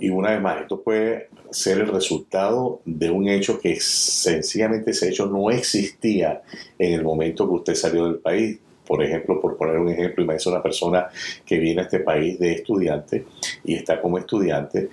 Y 0.00 0.08
una 0.08 0.30
vez 0.30 0.40
más, 0.40 0.62
esto 0.62 0.80
puede 0.80 1.28
ser 1.50 1.78
el 1.78 1.88
resultado 1.88 2.80
de 2.84 3.10
un 3.10 3.28
hecho 3.28 3.58
que 3.60 3.78
sencillamente 3.80 4.92
ese 4.92 5.08
hecho 5.08 5.26
no 5.26 5.50
existía 5.50 6.42
en 6.78 6.94
el 6.94 7.02
momento 7.02 7.46
que 7.46 7.54
usted 7.54 7.74
salió 7.74 8.04
del 8.04 8.18
país. 8.18 8.58
Por 8.86 9.02
ejemplo, 9.02 9.40
por 9.40 9.56
poner 9.56 9.78
un 9.78 9.88
ejemplo, 9.88 10.24
imagínese 10.24 10.48
una 10.48 10.62
persona 10.62 11.08
que 11.46 11.58
viene 11.58 11.82
a 11.82 11.84
este 11.84 12.00
país 12.00 12.38
de 12.38 12.52
estudiante 12.52 13.24
y 13.64 13.74
está 13.74 14.00
como 14.00 14.18
estudiante, 14.18 14.90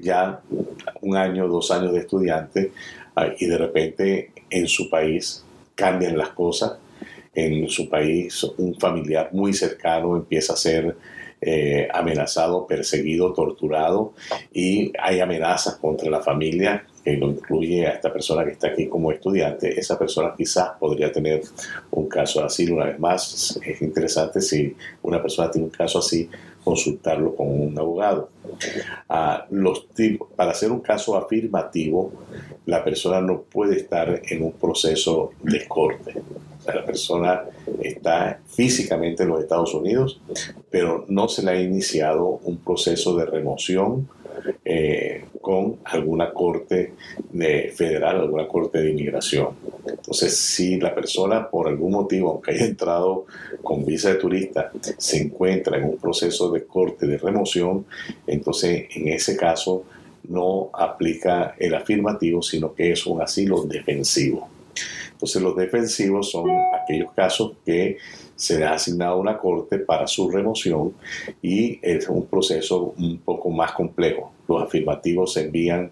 ya 0.00 0.40
un 1.00 1.16
año, 1.16 1.48
dos 1.48 1.70
años 1.70 1.92
de 1.92 2.00
estudiante, 2.00 2.72
ah, 3.16 3.28
y 3.38 3.46
de 3.46 3.58
repente 3.58 4.30
en 4.48 4.68
su 4.68 4.88
país 4.88 5.44
cambian 5.74 6.16
las 6.16 6.30
cosas, 6.30 6.78
en 7.34 7.68
su 7.68 7.88
país 7.88 8.44
un 8.58 8.78
familiar 8.78 9.30
muy 9.32 9.54
cercano 9.54 10.16
empieza 10.16 10.52
a 10.52 10.56
ser 10.56 10.96
eh, 11.40 11.88
amenazado, 11.92 12.66
perseguido, 12.66 13.32
torturado 13.32 14.12
y 14.52 14.92
hay 14.98 15.20
amenazas 15.20 15.76
contra 15.76 16.08
la 16.08 16.20
familia 16.20 16.86
que 17.04 17.16
lo 17.16 17.28
incluye 17.28 17.86
a 17.86 17.92
esta 17.92 18.12
persona 18.12 18.44
que 18.44 18.52
está 18.52 18.68
aquí 18.68 18.88
como 18.88 19.10
estudiante, 19.10 19.78
esa 19.78 19.98
persona 19.98 20.34
quizás 20.36 20.70
podría 20.78 21.10
tener 21.10 21.42
un 21.90 22.08
caso 22.08 22.44
asilo. 22.44 22.76
Una 22.76 22.86
vez 22.86 22.98
más, 22.98 23.58
es 23.64 23.82
interesante 23.82 24.40
si 24.40 24.74
una 25.02 25.20
persona 25.20 25.50
tiene 25.50 25.66
un 25.66 25.72
caso 25.72 25.98
así, 25.98 26.28
consultarlo 26.62 27.34
con 27.34 27.48
un 27.48 27.76
abogado. 27.78 28.30
Ah, 29.08 29.46
los 29.50 29.86
para 30.36 30.52
hacer 30.52 30.70
un 30.70 30.80
caso 30.80 31.16
afirmativo, 31.16 32.12
la 32.66 32.84
persona 32.84 33.20
no 33.20 33.42
puede 33.42 33.76
estar 33.76 34.22
en 34.28 34.44
un 34.44 34.52
proceso 34.52 35.32
de 35.42 35.66
corte 35.66 36.14
la 36.66 36.84
persona 36.84 37.42
está 37.82 38.40
físicamente 38.46 39.22
en 39.22 39.30
los 39.30 39.40
Estados 39.40 39.74
Unidos, 39.74 40.20
pero 40.70 41.04
no 41.08 41.28
se 41.28 41.42
le 41.42 41.50
ha 41.50 41.60
iniciado 41.60 42.40
un 42.44 42.58
proceso 42.58 43.16
de 43.16 43.26
remoción 43.26 44.08
eh, 44.64 45.26
con 45.40 45.78
alguna 45.84 46.32
corte 46.32 46.94
de 47.30 47.72
federal, 47.74 48.20
alguna 48.20 48.46
corte 48.46 48.78
de 48.78 48.90
inmigración. 48.90 49.50
Entonces, 49.86 50.36
si 50.36 50.78
la 50.80 50.94
persona 50.94 51.48
por 51.48 51.68
algún 51.68 51.92
motivo, 51.92 52.30
aunque 52.30 52.52
haya 52.52 52.64
entrado 52.64 53.26
con 53.62 53.84
visa 53.84 54.10
de 54.10 54.16
turista, 54.16 54.70
se 54.98 55.22
encuentra 55.22 55.78
en 55.78 55.84
un 55.84 55.96
proceso 55.98 56.50
de 56.50 56.64
corte 56.64 57.06
de 57.06 57.18
remoción, 57.18 57.86
entonces 58.26 58.86
en 58.94 59.08
ese 59.08 59.36
caso 59.36 59.84
no 60.28 60.70
aplica 60.72 61.54
el 61.58 61.74
afirmativo, 61.74 62.42
sino 62.42 62.74
que 62.74 62.92
es 62.92 63.06
un 63.06 63.20
asilo 63.20 63.64
defensivo. 63.64 64.48
Entonces 65.12 65.42
los 65.42 65.56
defensivos 65.56 66.30
son 66.30 66.50
aquellos 66.82 67.12
casos 67.12 67.52
que 67.64 67.98
se 68.34 68.58
le 68.58 68.64
ha 68.64 68.74
asignado 68.74 69.18
una 69.18 69.38
corte 69.38 69.78
para 69.78 70.08
su 70.08 70.28
remoción 70.28 70.94
y 71.40 71.78
es 71.80 72.08
un 72.08 72.26
proceso 72.26 72.92
un 72.96 73.18
poco 73.18 73.50
más 73.50 73.70
complejo. 73.72 74.31
Los 74.48 74.62
afirmativos 74.62 75.34
se 75.34 75.42
envían 75.42 75.90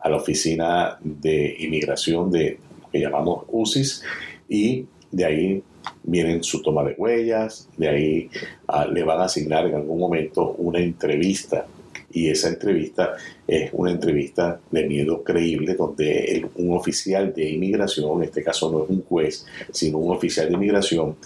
a 0.00 0.08
la 0.08 0.16
oficina 0.16 0.98
de 1.02 1.56
inmigración 1.58 2.30
de 2.30 2.58
lo 2.82 2.90
que 2.90 3.00
llamamos 3.00 3.44
UCIS 3.48 4.02
y 4.48 4.84
de 5.10 5.24
ahí 5.24 5.62
vienen 6.02 6.42
su 6.42 6.62
toma 6.62 6.84
de 6.84 6.94
huellas, 6.96 7.68
de 7.76 7.88
ahí 7.88 8.30
ah, 8.68 8.86
le 8.86 9.02
van 9.02 9.20
a 9.20 9.24
asignar 9.24 9.66
en 9.66 9.76
algún 9.76 9.98
momento 9.98 10.52
una 10.58 10.78
entrevista 10.78 11.66
y 12.12 12.30
esa 12.30 12.48
entrevista 12.48 13.14
es 13.46 13.70
una 13.72 13.90
entrevista 13.90 14.60
de 14.70 14.86
miedo 14.86 15.22
creíble 15.22 15.74
donde 15.74 16.48
un 16.54 16.74
oficial 16.74 17.34
de 17.34 17.50
inmigración, 17.50 18.16
en 18.16 18.24
este 18.24 18.42
caso 18.42 18.70
no 18.70 18.84
es 18.84 18.90
un 18.90 19.02
juez, 19.02 19.44
sino 19.70 19.98
un 19.98 20.14
oficial 20.16 20.48
de 20.48 20.54
inmigración, 20.54 21.16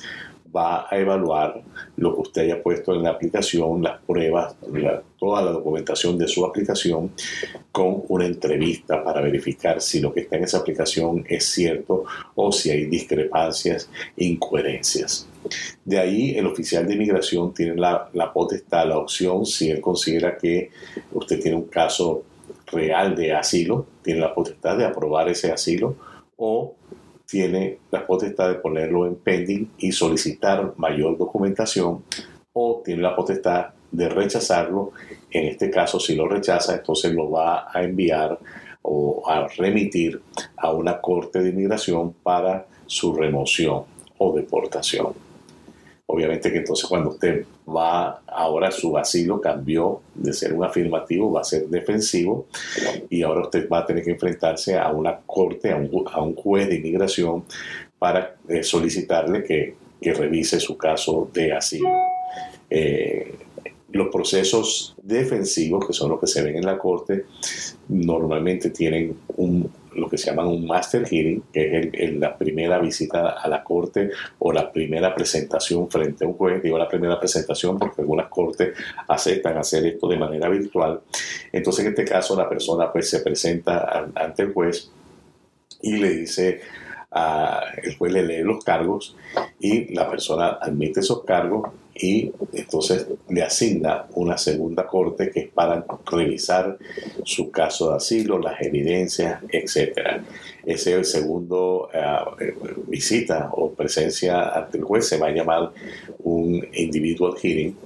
va 0.54 0.86
a 0.90 0.98
evaluar 0.98 1.62
lo 1.96 2.14
que 2.14 2.20
usted 2.20 2.42
haya 2.42 2.62
puesto 2.62 2.94
en 2.94 3.02
la 3.02 3.10
aplicación, 3.10 3.82
las 3.82 4.00
pruebas, 4.02 4.56
toda 5.18 5.42
la 5.42 5.52
documentación 5.52 6.18
de 6.18 6.26
su 6.28 6.44
aplicación 6.44 7.12
con 7.70 8.02
una 8.08 8.26
entrevista 8.26 9.02
para 9.04 9.20
verificar 9.20 9.80
si 9.80 10.00
lo 10.00 10.12
que 10.12 10.20
está 10.20 10.36
en 10.36 10.44
esa 10.44 10.58
aplicación 10.58 11.24
es 11.28 11.44
cierto 11.46 12.04
o 12.34 12.50
si 12.52 12.70
hay 12.70 12.86
discrepancias 12.86 13.88
incoherencias. 14.16 15.28
De 15.84 15.98
ahí 15.98 16.36
el 16.36 16.46
oficial 16.46 16.86
de 16.86 16.94
inmigración 16.94 17.54
tiene 17.54 17.76
la, 17.76 18.08
la 18.12 18.32
potestad, 18.32 18.88
la 18.88 18.98
opción, 18.98 19.46
si 19.46 19.70
él 19.70 19.80
considera 19.80 20.36
que 20.36 20.70
usted 21.12 21.40
tiene 21.40 21.56
un 21.56 21.64
caso 21.64 22.24
real 22.66 23.16
de 23.16 23.32
asilo, 23.32 23.86
tiene 24.02 24.20
la 24.20 24.34
potestad 24.34 24.76
de 24.76 24.84
aprobar 24.84 25.28
ese 25.28 25.50
asilo 25.50 25.96
o 26.36 26.74
tiene 27.30 27.78
la 27.90 28.06
potestad 28.06 28.48
de 28.48 28.56
ponerlo 28.56 29.06
en 29.06 29.14
pending 29.14 29.68
y 29.78 29.92
solicitar 29.92 30.74
mayor 30.76 31.16
documentación 31.16 32.02
o 32.52 32.82
tiene 32.84 33.02
la 33.02 33.14
potestad 33.14 33.68
de 33.90 34.08
rechazarlo. 34.08 34.92
En 35.30 35.46
este 35.46 35.70
caso, 35.70 36.00
si 36.00 36.16
lo 36.16 36.28
rechaza, 36.28 36.74
entonces 36.74 37.12
lo 37.12 37.30
va 37.30 37.68
a 37.72 37.82
enviar 37.82 38.38
o 38.82 39.22
a 39.28 39.46
remitir 39.46 40.20
a 40.56 40.72
una 40.72 41.00
corte 41.00 41.40
de 41.40 41.50
inmigración 41.50 42.14
para 42.22 42.66
su 42.86 43.14
remoción 43.14 43.84
o 44.18 44.34
deportación. 44.34 45.29
Obviamente 46.12 46.50
que 46.50 46.58
entonces 46.58 46.88
cuando 46.88 47.10
usted 47.10 47.44
va, 47.68 48.20
ahora 48.26 48.72
su 48.72 48.98
asilo 48.98 49.40
cambió 49.40 50.00
de 50.12 50.32
ser 50.32 50.52
un 50.52 50.64
afirmativo, 50.64 51.30
va 51.30 51.42
a 51.42 51.44
ser 51.44 51.68
defensivo 51.68 52.48
y 53.08 53.22
ahora 53.22 53.42
usted 53.42 53.68
va 53.68 53.78
a 53.78 53.86
tener 53.86 54.02
que 54.02 54.10
enfrentarse 54.10 54.76
a 54.76 54.90
una 54.90 55.20
corte, 55.24 55.70
a 55.70 55.76
un, 55.76 56.34
juez 56.34 56.68
de 56.68 56.76
inmigración 56.76 57.44
para 57.96 58.34
eh, 58.48 58.64
solicitarle 58.64 59.44
que, 59.44 59.74
revise 60.02 60.58
su 60.58 60.76
caso 60.76 61.30
de 61.32 61.52
asilo. 61.52 61.90
Eh, 62.68 63.34
los 63.92 64.08
procesos 64.08 64.96
defensivos, 65.00 65.86
que 65.86 65.92
son 65.92 66.10
los 66.10 66.18
que 66.18 66.26
se 66.26 66.42
ven 66.42 66.56
en 66.56 66.66
la 66.66 66.76
corte, 66.76 67.26
normalmente 67.88 68.70
tienen 68.70 69.16
un 69.36 69.70
lo 69.94 70.08
que 70.08 70.18
se 70.18 70.30
llama 70.30 70.46
un 70.46 70.66
master 70.66 71.06
hearing, 71.06 71.42
que 71.52 71.90
es 71.92 72.14
la 72.14 72.36
primera 72.36 72.78
visita 72.78 73.30
a 73.30 73.48
la 73.48 73.62
corte 73.62 74.10
o 74.38 74.52
la 74.52 74.70
primera 74.70 75.14
presentación 75.14 75.90
frente 75.90 76.24
a 76.24 76.28
un 76.28 76.34
juez. 76.34 76.62
Digo 76.62 76.78
la 76.78 76.88
primera 76.88 77.18
presentación 77.18 77.78
porque 77.78 78.02
algunas 78.02 78.28
cortes 78.28 78.76
aceptan 79.08 79.58
hacer 79.58 79.86
esto 79.86 80.08
de 80.08 80.16
manera 80.16 80.48
virtual. 80.48 81.00
Entonces, 81.52 81.84
en 81.84 81.90
este 81.90 82.04
caso, 82.04 82.36
la 82.36 82.48
persona 82.48 82.90
pues 82.92 83.08
se 83.08 83.20
presenta 83.20 84.08
ante 84.14 84.42
el 84.42 84.52
juez 84.52 84.90
y 85.82 85.96
le 85.96 86.10
dice 86.10 86.60
el 87.82 87.96
juez 87.96 88.12
le 88.12 88.22
lee 88.22 88.42
los 88.42 88.62
cargos 88.62 89.16
y 89.58 89.92
la 89.94 90.08
persona 90.08 90.58
admite 90.60 91.00
esos 91.00 91.24
cargos 91.24 91.70
y 91.94 92.32
entonces 92.52 93.06
le 93.28 93.42
asigna 93.42 94.06
una 94.14 94.38
segunda 94.38 94.86
corte 94.86 95.30
que 95.30 95.40
es 95.40 95.48
para 95.48 95.84
revisar 96.10 96.78
su 97.24 97.50
caso 97.50 97.90
de 97.90 97.96
asilo, 97.96 98.38
las 98.38 98.60
evidencias, 98.62 99.42
etcétera. 100.72 101.00
Ese 101.00 101.04
segundo 101.04 101.88
eh, 101.92 102.54
visita 102.86 103.50
o 103.52 103.70
presencia 103.72 104.50
ante 104.50 104.78
el 104.78 104.84
juez 104.84 105.08
se 105.08 105.18
va 105.18 105.28
a 105.28 105.30
llamar 105.30 105.70
un 106.22 106.66
individual 106.74 107.34
hearing 107.40 107.76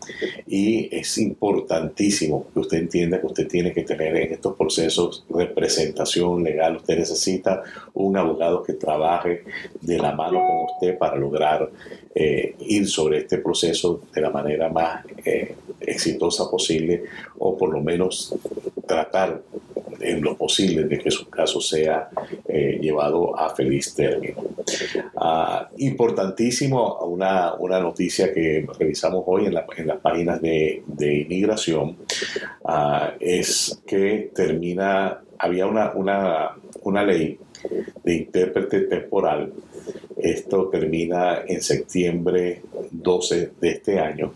y 0.47 0.89
es 0.95 1.19
importantísimo 1.19 2.47
que 2.53 2.61
usted 2.61 2.79
entienda 2.79 3.21
que 3.21 3.27
usted 3.27 3.49
tiene 3.49 3.73
que 3.73 3.83
tener 3.83 4.17
en 4.17 4.33
estos 4.33 4.57
procesos 4.57 5.25
representación 5.31 6.43
legal. 6.43 6.77
Usted 6.77 6.99
necesita 6.99 7.63
un 7.95 8.17
abogado 8.17 8.63
que 8.63 8.75
trabaje 8.75 9.45
de 9.81 9.99
la 9.99 10.13
mano 10.13 10.41
con 10.47 10.75
usted 10.75 10.99
para 10.99 11.17
lograr 11.17 11.71
eh, 12.15 12.55
ir 12.61 12.89
sobre 12.89 13.19
este 13.19 13.39
proceso 13.39 14.03
de 14.15 14.21
la 14.21 14.31
manera 14.31 14.69
más 14.69 15.05
eh, 15.25 15.55
exitosa 15.81 16.51
posible 16.51 17.05
o 17.39 17.57
por 17.57 17.71
lo 17.71 17.81
menos 17.81 18.35
tratar 18.87 19.43
en 20.01 20.23
lo 20.23 20.37
posible 20.37 20.85
de 20.85 20.99
que 20.99 21.11
su 21.11 21.29
caso 21.29 21.61
sea 21.61 22.09
eh, 22.47 22.74
llevado 22.81 23.39
a 23.39 23.55
feliz 23.55 23.95
término. 23.95 24.43
Ah, 25.17 25.69
importantísimo, 25.79 26.99
una, 27.05 27.55
una, 27.55 27.81
noticia 27.81 28.33
que 28.33 28.67
revisamos 28.79 29.25
hoy 29.27 29.47
en, 29.47 29.55
las 29.55 29.65
páginas 30.01 30.41
de, 30.41 30.83
de 30.87 31.15
inmigración 31.21 31.97
ah, 32.65 33.15
es 33.21 33.83
que 33.87 34.31
termina, 34.35 35.21
había 35.39 35.67
una, 35.67 35.93
una, 35.93 36.51
una 36.83 37.05
ley 37.05 37.39
de 38.03 38.15
intérprete 38.15 38.83
temporal. 38.83 39.53
Esto 40.17 40.69
termina 40.69 41.43
en 41.47 41.61
septiembre 41.61 42.63
12 42.91 43.53
de 43.61 43.71
este 43.71 43.99
año. 43.99 44.33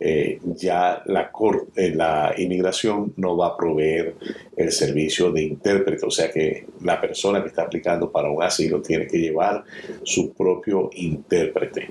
Eh, 0.00 0.40
ya 0.56 1.02
la, 1.06 1.30
corte, 1.32 1.90
la 1.94 2.32
inmigración 2.36 3.14
no 3.16 3.36
va 3.36 3.48
a 3.48 3.56
proveer 3.56 4.14
el 4.56 4.70
servicio 4.70 5.32
de 5.32 5.42
intérprete, 5.42 6.06
o 6.06 6.10
sea 6.10 6.30
que 6.30 6.66
la 6.82 7.00
persona 7.00 7.42
que 7.42 7.48
está 7.48 7.62
aplicando 7.62 8.10
para 8.10 8.30
un 8.30 8.42
asilo 8.42 8.80
tiene 8.80 9.06
que 9.06 9.18
llevar 9.18 9.64
su 10.04 10.32
propio 10.34 10.90
intérprete. 10.94 11.88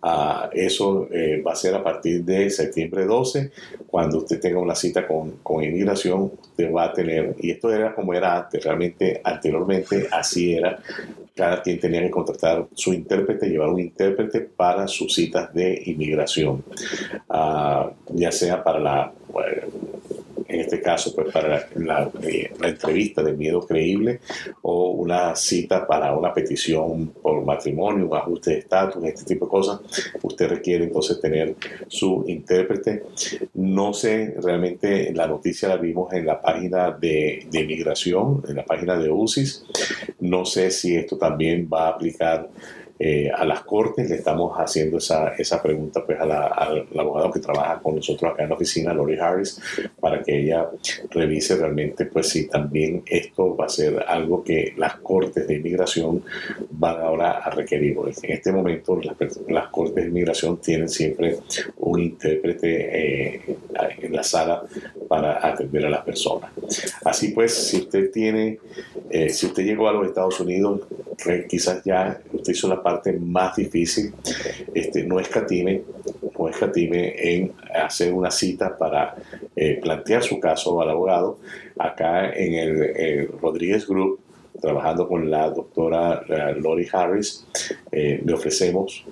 Ah, 0.00 0.48
eso 0.52 1.08
eh, 1.10 1.42
va 1.44 1.52
a 1.52 1.56
ser 1.56 1.74
a 1.74 1.82
partir 1.82 2.24
de 2.24 2.48
septiembre 2.50 3.04
12, 3.04 3.50
cuando 3.88 4.18
usted 4.18 4.38
tenga 4.38 4.60
una 4.60 4.76
cita 4.76 5.04
con, 5.04 5.38
con, 5.42 5.64
inmigración, 5.64 6.30
usted 6.40 6.72
va 6.72 6.84
a 6.84 6.92
tener, 6.92 7.34
y 7.40 7.50
esto 7.50 7.72
era 7.72 7.92
como 7.96 8.14
era 8.14 8.36
antes, 8.36 8.62
realmente 8.62 9.20
anteriormente 9.24 10.06
así 10.12 10.54
era, 10.54 10.78
cada 11.34 11.62
quien 11.62 11.80
tenía 11.80 12.00
que 12.02 12.10
contratar 12.10 12.66
su 12.74 12.92
intérprete, 12.92 13.48
llevar 13.48 13.70
un 13.70 13.80
intérprete 13.80 14.40
para 14.42 14.86
sus 14.86 15.12
citas 15.14 15.52
de 15.52 15.82
inmigración, 15.86 16.62
ah, 17.28 17.90
ya 18.10 18.30
sea 18.30 18.62
para 18.62 18.78
la 18.78 19.12
en 20.48 20.60
este 20.60 20.80
caso, 20.80 21.14
pues 21.14 21.30
para 21.30 21.58
eh, 21.58 21.66
la, 21.76 22.10
entrevista 22.68 23.22
de 23.22 23.34
miedo 23.34 23.60
creíble 23.66 24.20
o 24.62 24.92
una 24.92 25.36
cita 25.36 25.86
para 25.86 26.16
una 26.16 26.32
petición 26.32 27.08
por 27.08 27.44
matrimonio, 27.44 28.06
un 28.06 28.16
ajuste 28.16 28.52
de 28.52 28.58
estatus, 28.60 29.04
este 29.04 29.24
tipo 29.24 29.44
de 29.44 29.50
cosas, 29.50 29.80
usted 30.22 30.48
requiere 30.48 30.84
entonces 30.84 31.20
tener 31.20 31.54
su 31.86 32.24
intérprete. 32.26 33.04
No 33.54 33.92
sé, 33.92 34.36
realmente 34.42 35.12
la 35.12 35.26
noticia 35.26 35.68
la 35.68 35.76
vimos 35.76 36.12
en 36.14 36.24
la 36.24 36.40
página 36.40 36.90
de, 36.92 37.46
de 37.50 37.60
inmigración, 37.60 38.42
en 38.48 38.56
la 38.56 38.64
página 38.64 38.96
de 38.96 39.10
UCIS. 39.10 39.66
No 40.20 40.46
sé 40.46 40.70
si 40.70 40.96
esto 40.96 41.18
también 41.18 41.68
va 41.70 41.88
a 41.88 41.90
aplicar 41.90 42.48
eh, 42.98 43.30
a 43.34 43.44
las 43.44 43.60
cortes. 43.62 44.08
Le 44.10 44.16
estamos 44.16 44.56
haciendo 44.56 44.98
esa, 44.98 45.34
esa 45.36 45.62
pregunta 45.62 46.04
pues, 46.04 46.18
a 46.20 46.26
la, 46.26 46.46
al 46.46 46.86
abogado 46.96 47.30
que 47.30 47.40
trabaja 47.40 47.80
con 47.80 47.96
nosotros 47.96 48.32
acá 48.32 48.42
en 48.42 48.48
la 48.48 48.54
oficina, 48.56 48.92
Lori 48.92 49.18
Harris, 49.18 49.60
para 50.00 50.22
que 50.22 50.40
ella 50.40 50.68
revise 51.10 51.56
realmente 51.56 52.06
pues, 52.06 52.28
si 52.28 52.48
también 52.48 53.02
esto 53.06 53.56
va 53.56 53.66
a 53.66 53.68
ser 53.68 54.04
algo 54.06 54.42
que 54.42 54.74
las 54.76 54.96
cortes 54.96 55.46
de 55.46 55.54
inmigración 55.54 56.24
van 56.70 57.00
ahora 57.00 57.38
a 57.38 57.50
requerir. 57.50 57.96
En 58.22 58.32
este 58.32 58.52
momento 58.52 59.00
las, 59.48 59.68
cortes 59.68 60.04
de 60.04 60.08
inmigración 60.08 60.60
tienen 60.60 60.88
siempre 60.88 61.38
un 61.78 62.00
intérprete 62.00 63.34
eh, 63.34 63.56
en 64.02 64.12
la 64.12 64.22
sala 64.22 64.64
para 65.08 65.46
atender 65.46 65.86
a 65.86 65.90
las 65.90 66.02
personas. 66.04 66.50
Así 67.04 67.28
pues, 67.28 67.54
si 67.54 67.78
usted 67.78 68.10
tiene, 68.10 68.58
eh, 69.10 69.30
si 69.30 69.46
usted 69.46 69.64
llegó 69.64 69.88
a 69.88 69.92
los 69.92 70.06
Estados 70.06 70.38
Unidos, 70.40 70.82
quizás 71.48 71.82
ya 71.84 72.20
usted 72.32 72.52
hizo 72.52 72.68
la 72.68 72.82
parte 72.88 73.12
más 73.12 73.56
difícil, 73.56 74.14
este, 74.74 75.04
no 75.04 75.20
escatime, 75.20 75.82
no 76.38 76.48
escatime 76.48 77.14
en 77.18 77.52
hacer 77.74 78.14
una 78.14 78.30
cita 78.30 78.78
para 78.78 79.14
eh, 79.54 79.78
plantear 79.82 80.22
su 80.22 80.40
caso 80.40 80.80
al 80.80 80.88
abogado. 80.88 81.38
Acá 81.78 82.32
en 82.32 82.54
el, 82.54 83.28
Rodríguez 83.42 83.86
Group, 83.86 84.20
trabajando 84.58 85.06
con 85.06 85.30
la 85.30 85.50
doctora 85.50 86.22
eh, 86.28 86.54
Lori 86.58 86.88
Harris, 86.90 87.46
eh, 87.92 88.22
le 88.24 88.32
ofrecemos 88.32 89.04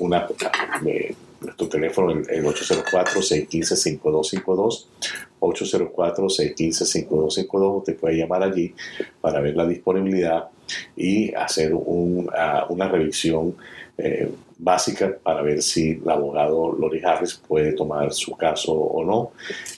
una 0.00 0.26
nuestro 1.40 1.68
teléfono 1.68 2.12
el, 2.12 2.44
804-615-5252, 2.44 4.86
804-615-5252, 5.46 7.78
usted 7.78 7.96
puede 7.96 8.16
llamar 8.16 8.42
allí 8.42 8.74
para 9.20 9.40
ver 9.40 9.56
la 9.56 9.66
disponibilidad 9.66 10.48
y 10.96 11.32
hacer 11.34 11.72
ah, 12.36 12.66
una 12.68 12.88
revisión 12.88 13.54
eh, 13.98 14.30
básica 14.58 15.16
para 15.22 15.42
ver 15.42 15.62
si 15.62 16.00
el 16.02 16.08
abogado 16.08 16.72
Lori 16.72 17.02
Harris 17.04 17.40
puede 17.46 17.72
tomar 17.72 18.12
su 18.12 18.36
caso 18.36 18.72
o 18.72 19.04
no 19.04 19.32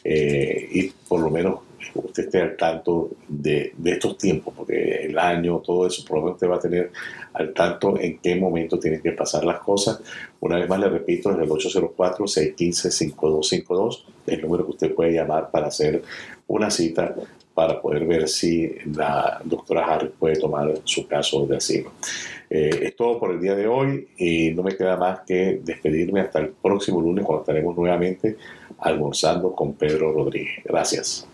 eh, 0.05 0.69
y 0.73 0.93
por 1.09 1.21
lo 1.21 1.31
menos 1.31 1.61
usted 1.95 2.25
esté 2.25 2.41
al 2.41 2.57
tanto 2.57 3.11
de, 3.29 3.73
estos 3.85 4.19
tiempos, 4.19 4.55
porque 4.57 5.07
el 5.07 5.17
año, 5.19 5.59
todo 5.59 5.87
eso, 5.87 6.05
por 6.05 6.19
lo 6.19 6.25
menos 6.25 6.37
usted 6.37 6.49
va 6.49 6.57
a 6.57 6.61
tener 6.61 6.91
al 7.33 7.53
tanto 7.53 7.99
en 7.99 8.19
qué 8.19 8.37
momento 8.37 8.79
tienen 8.79 9.03
que 9.03 9.13
pasar 9.13 9.45
las 9.45 9.59
cosas. 9.61 10.01
Una 10.41 10.57
vez 10.57 10.69
más 10.69 10.81
le 10.81 10.89
repito, 10.89 11.31
es 11.31 11.39
el 11.39 11.49
804-615-5252, 11.49 14.05
el 14.27 14.43
número 14.43 14.65
que 14.65 14.71
usted 14.71 14.95
puede 14.95 15.13
llamar 15.13 15.51
para 15.51 15.67
hacer 15.69 16.03
una 16.47 16.71
cita 16.71 17.15
para 17.57 17.81
poder 17.81 18.05
ver 18.05 18.29
si 18.29 18.71
la 18.95 19.41
doctora 19.43 19.87
Harris 19.87 20.11
puede 20.19 20.37
tomar 20.37 20.75
su 20.85 21.07
caso 21.07 21.47
de 21.47 21.57
asilo. 21.57 21.91
Eh, 22.51 22.81
es 22.83 22.97
todo 22.97 23.19
por 23.19 23.33
el 23.33 23.41
día 23.41 23.55
de 23.55 23.67
hoy 23.67 24.09
y 24.19 24.51
no 24.51 24.63
me 24.63 24.77
queda 24.77 24.99
más 24.99 25.21
que 25.21 25.63
despedirme 25.65 26.21
hasta 26.21 26.39
el 26.39 26.51
próximo 26.51 27.01
lunes 27.01 27.25
cuando 27.25 27.43
estaremos 27.43 27.75
nuevamente 27.75 28.37
almorzando 28.79 29.53
con 29.53 29.75
Pedro 29.75 30.13
Rodríguez. 30.13 30.63
Gracias. 30.65 31.27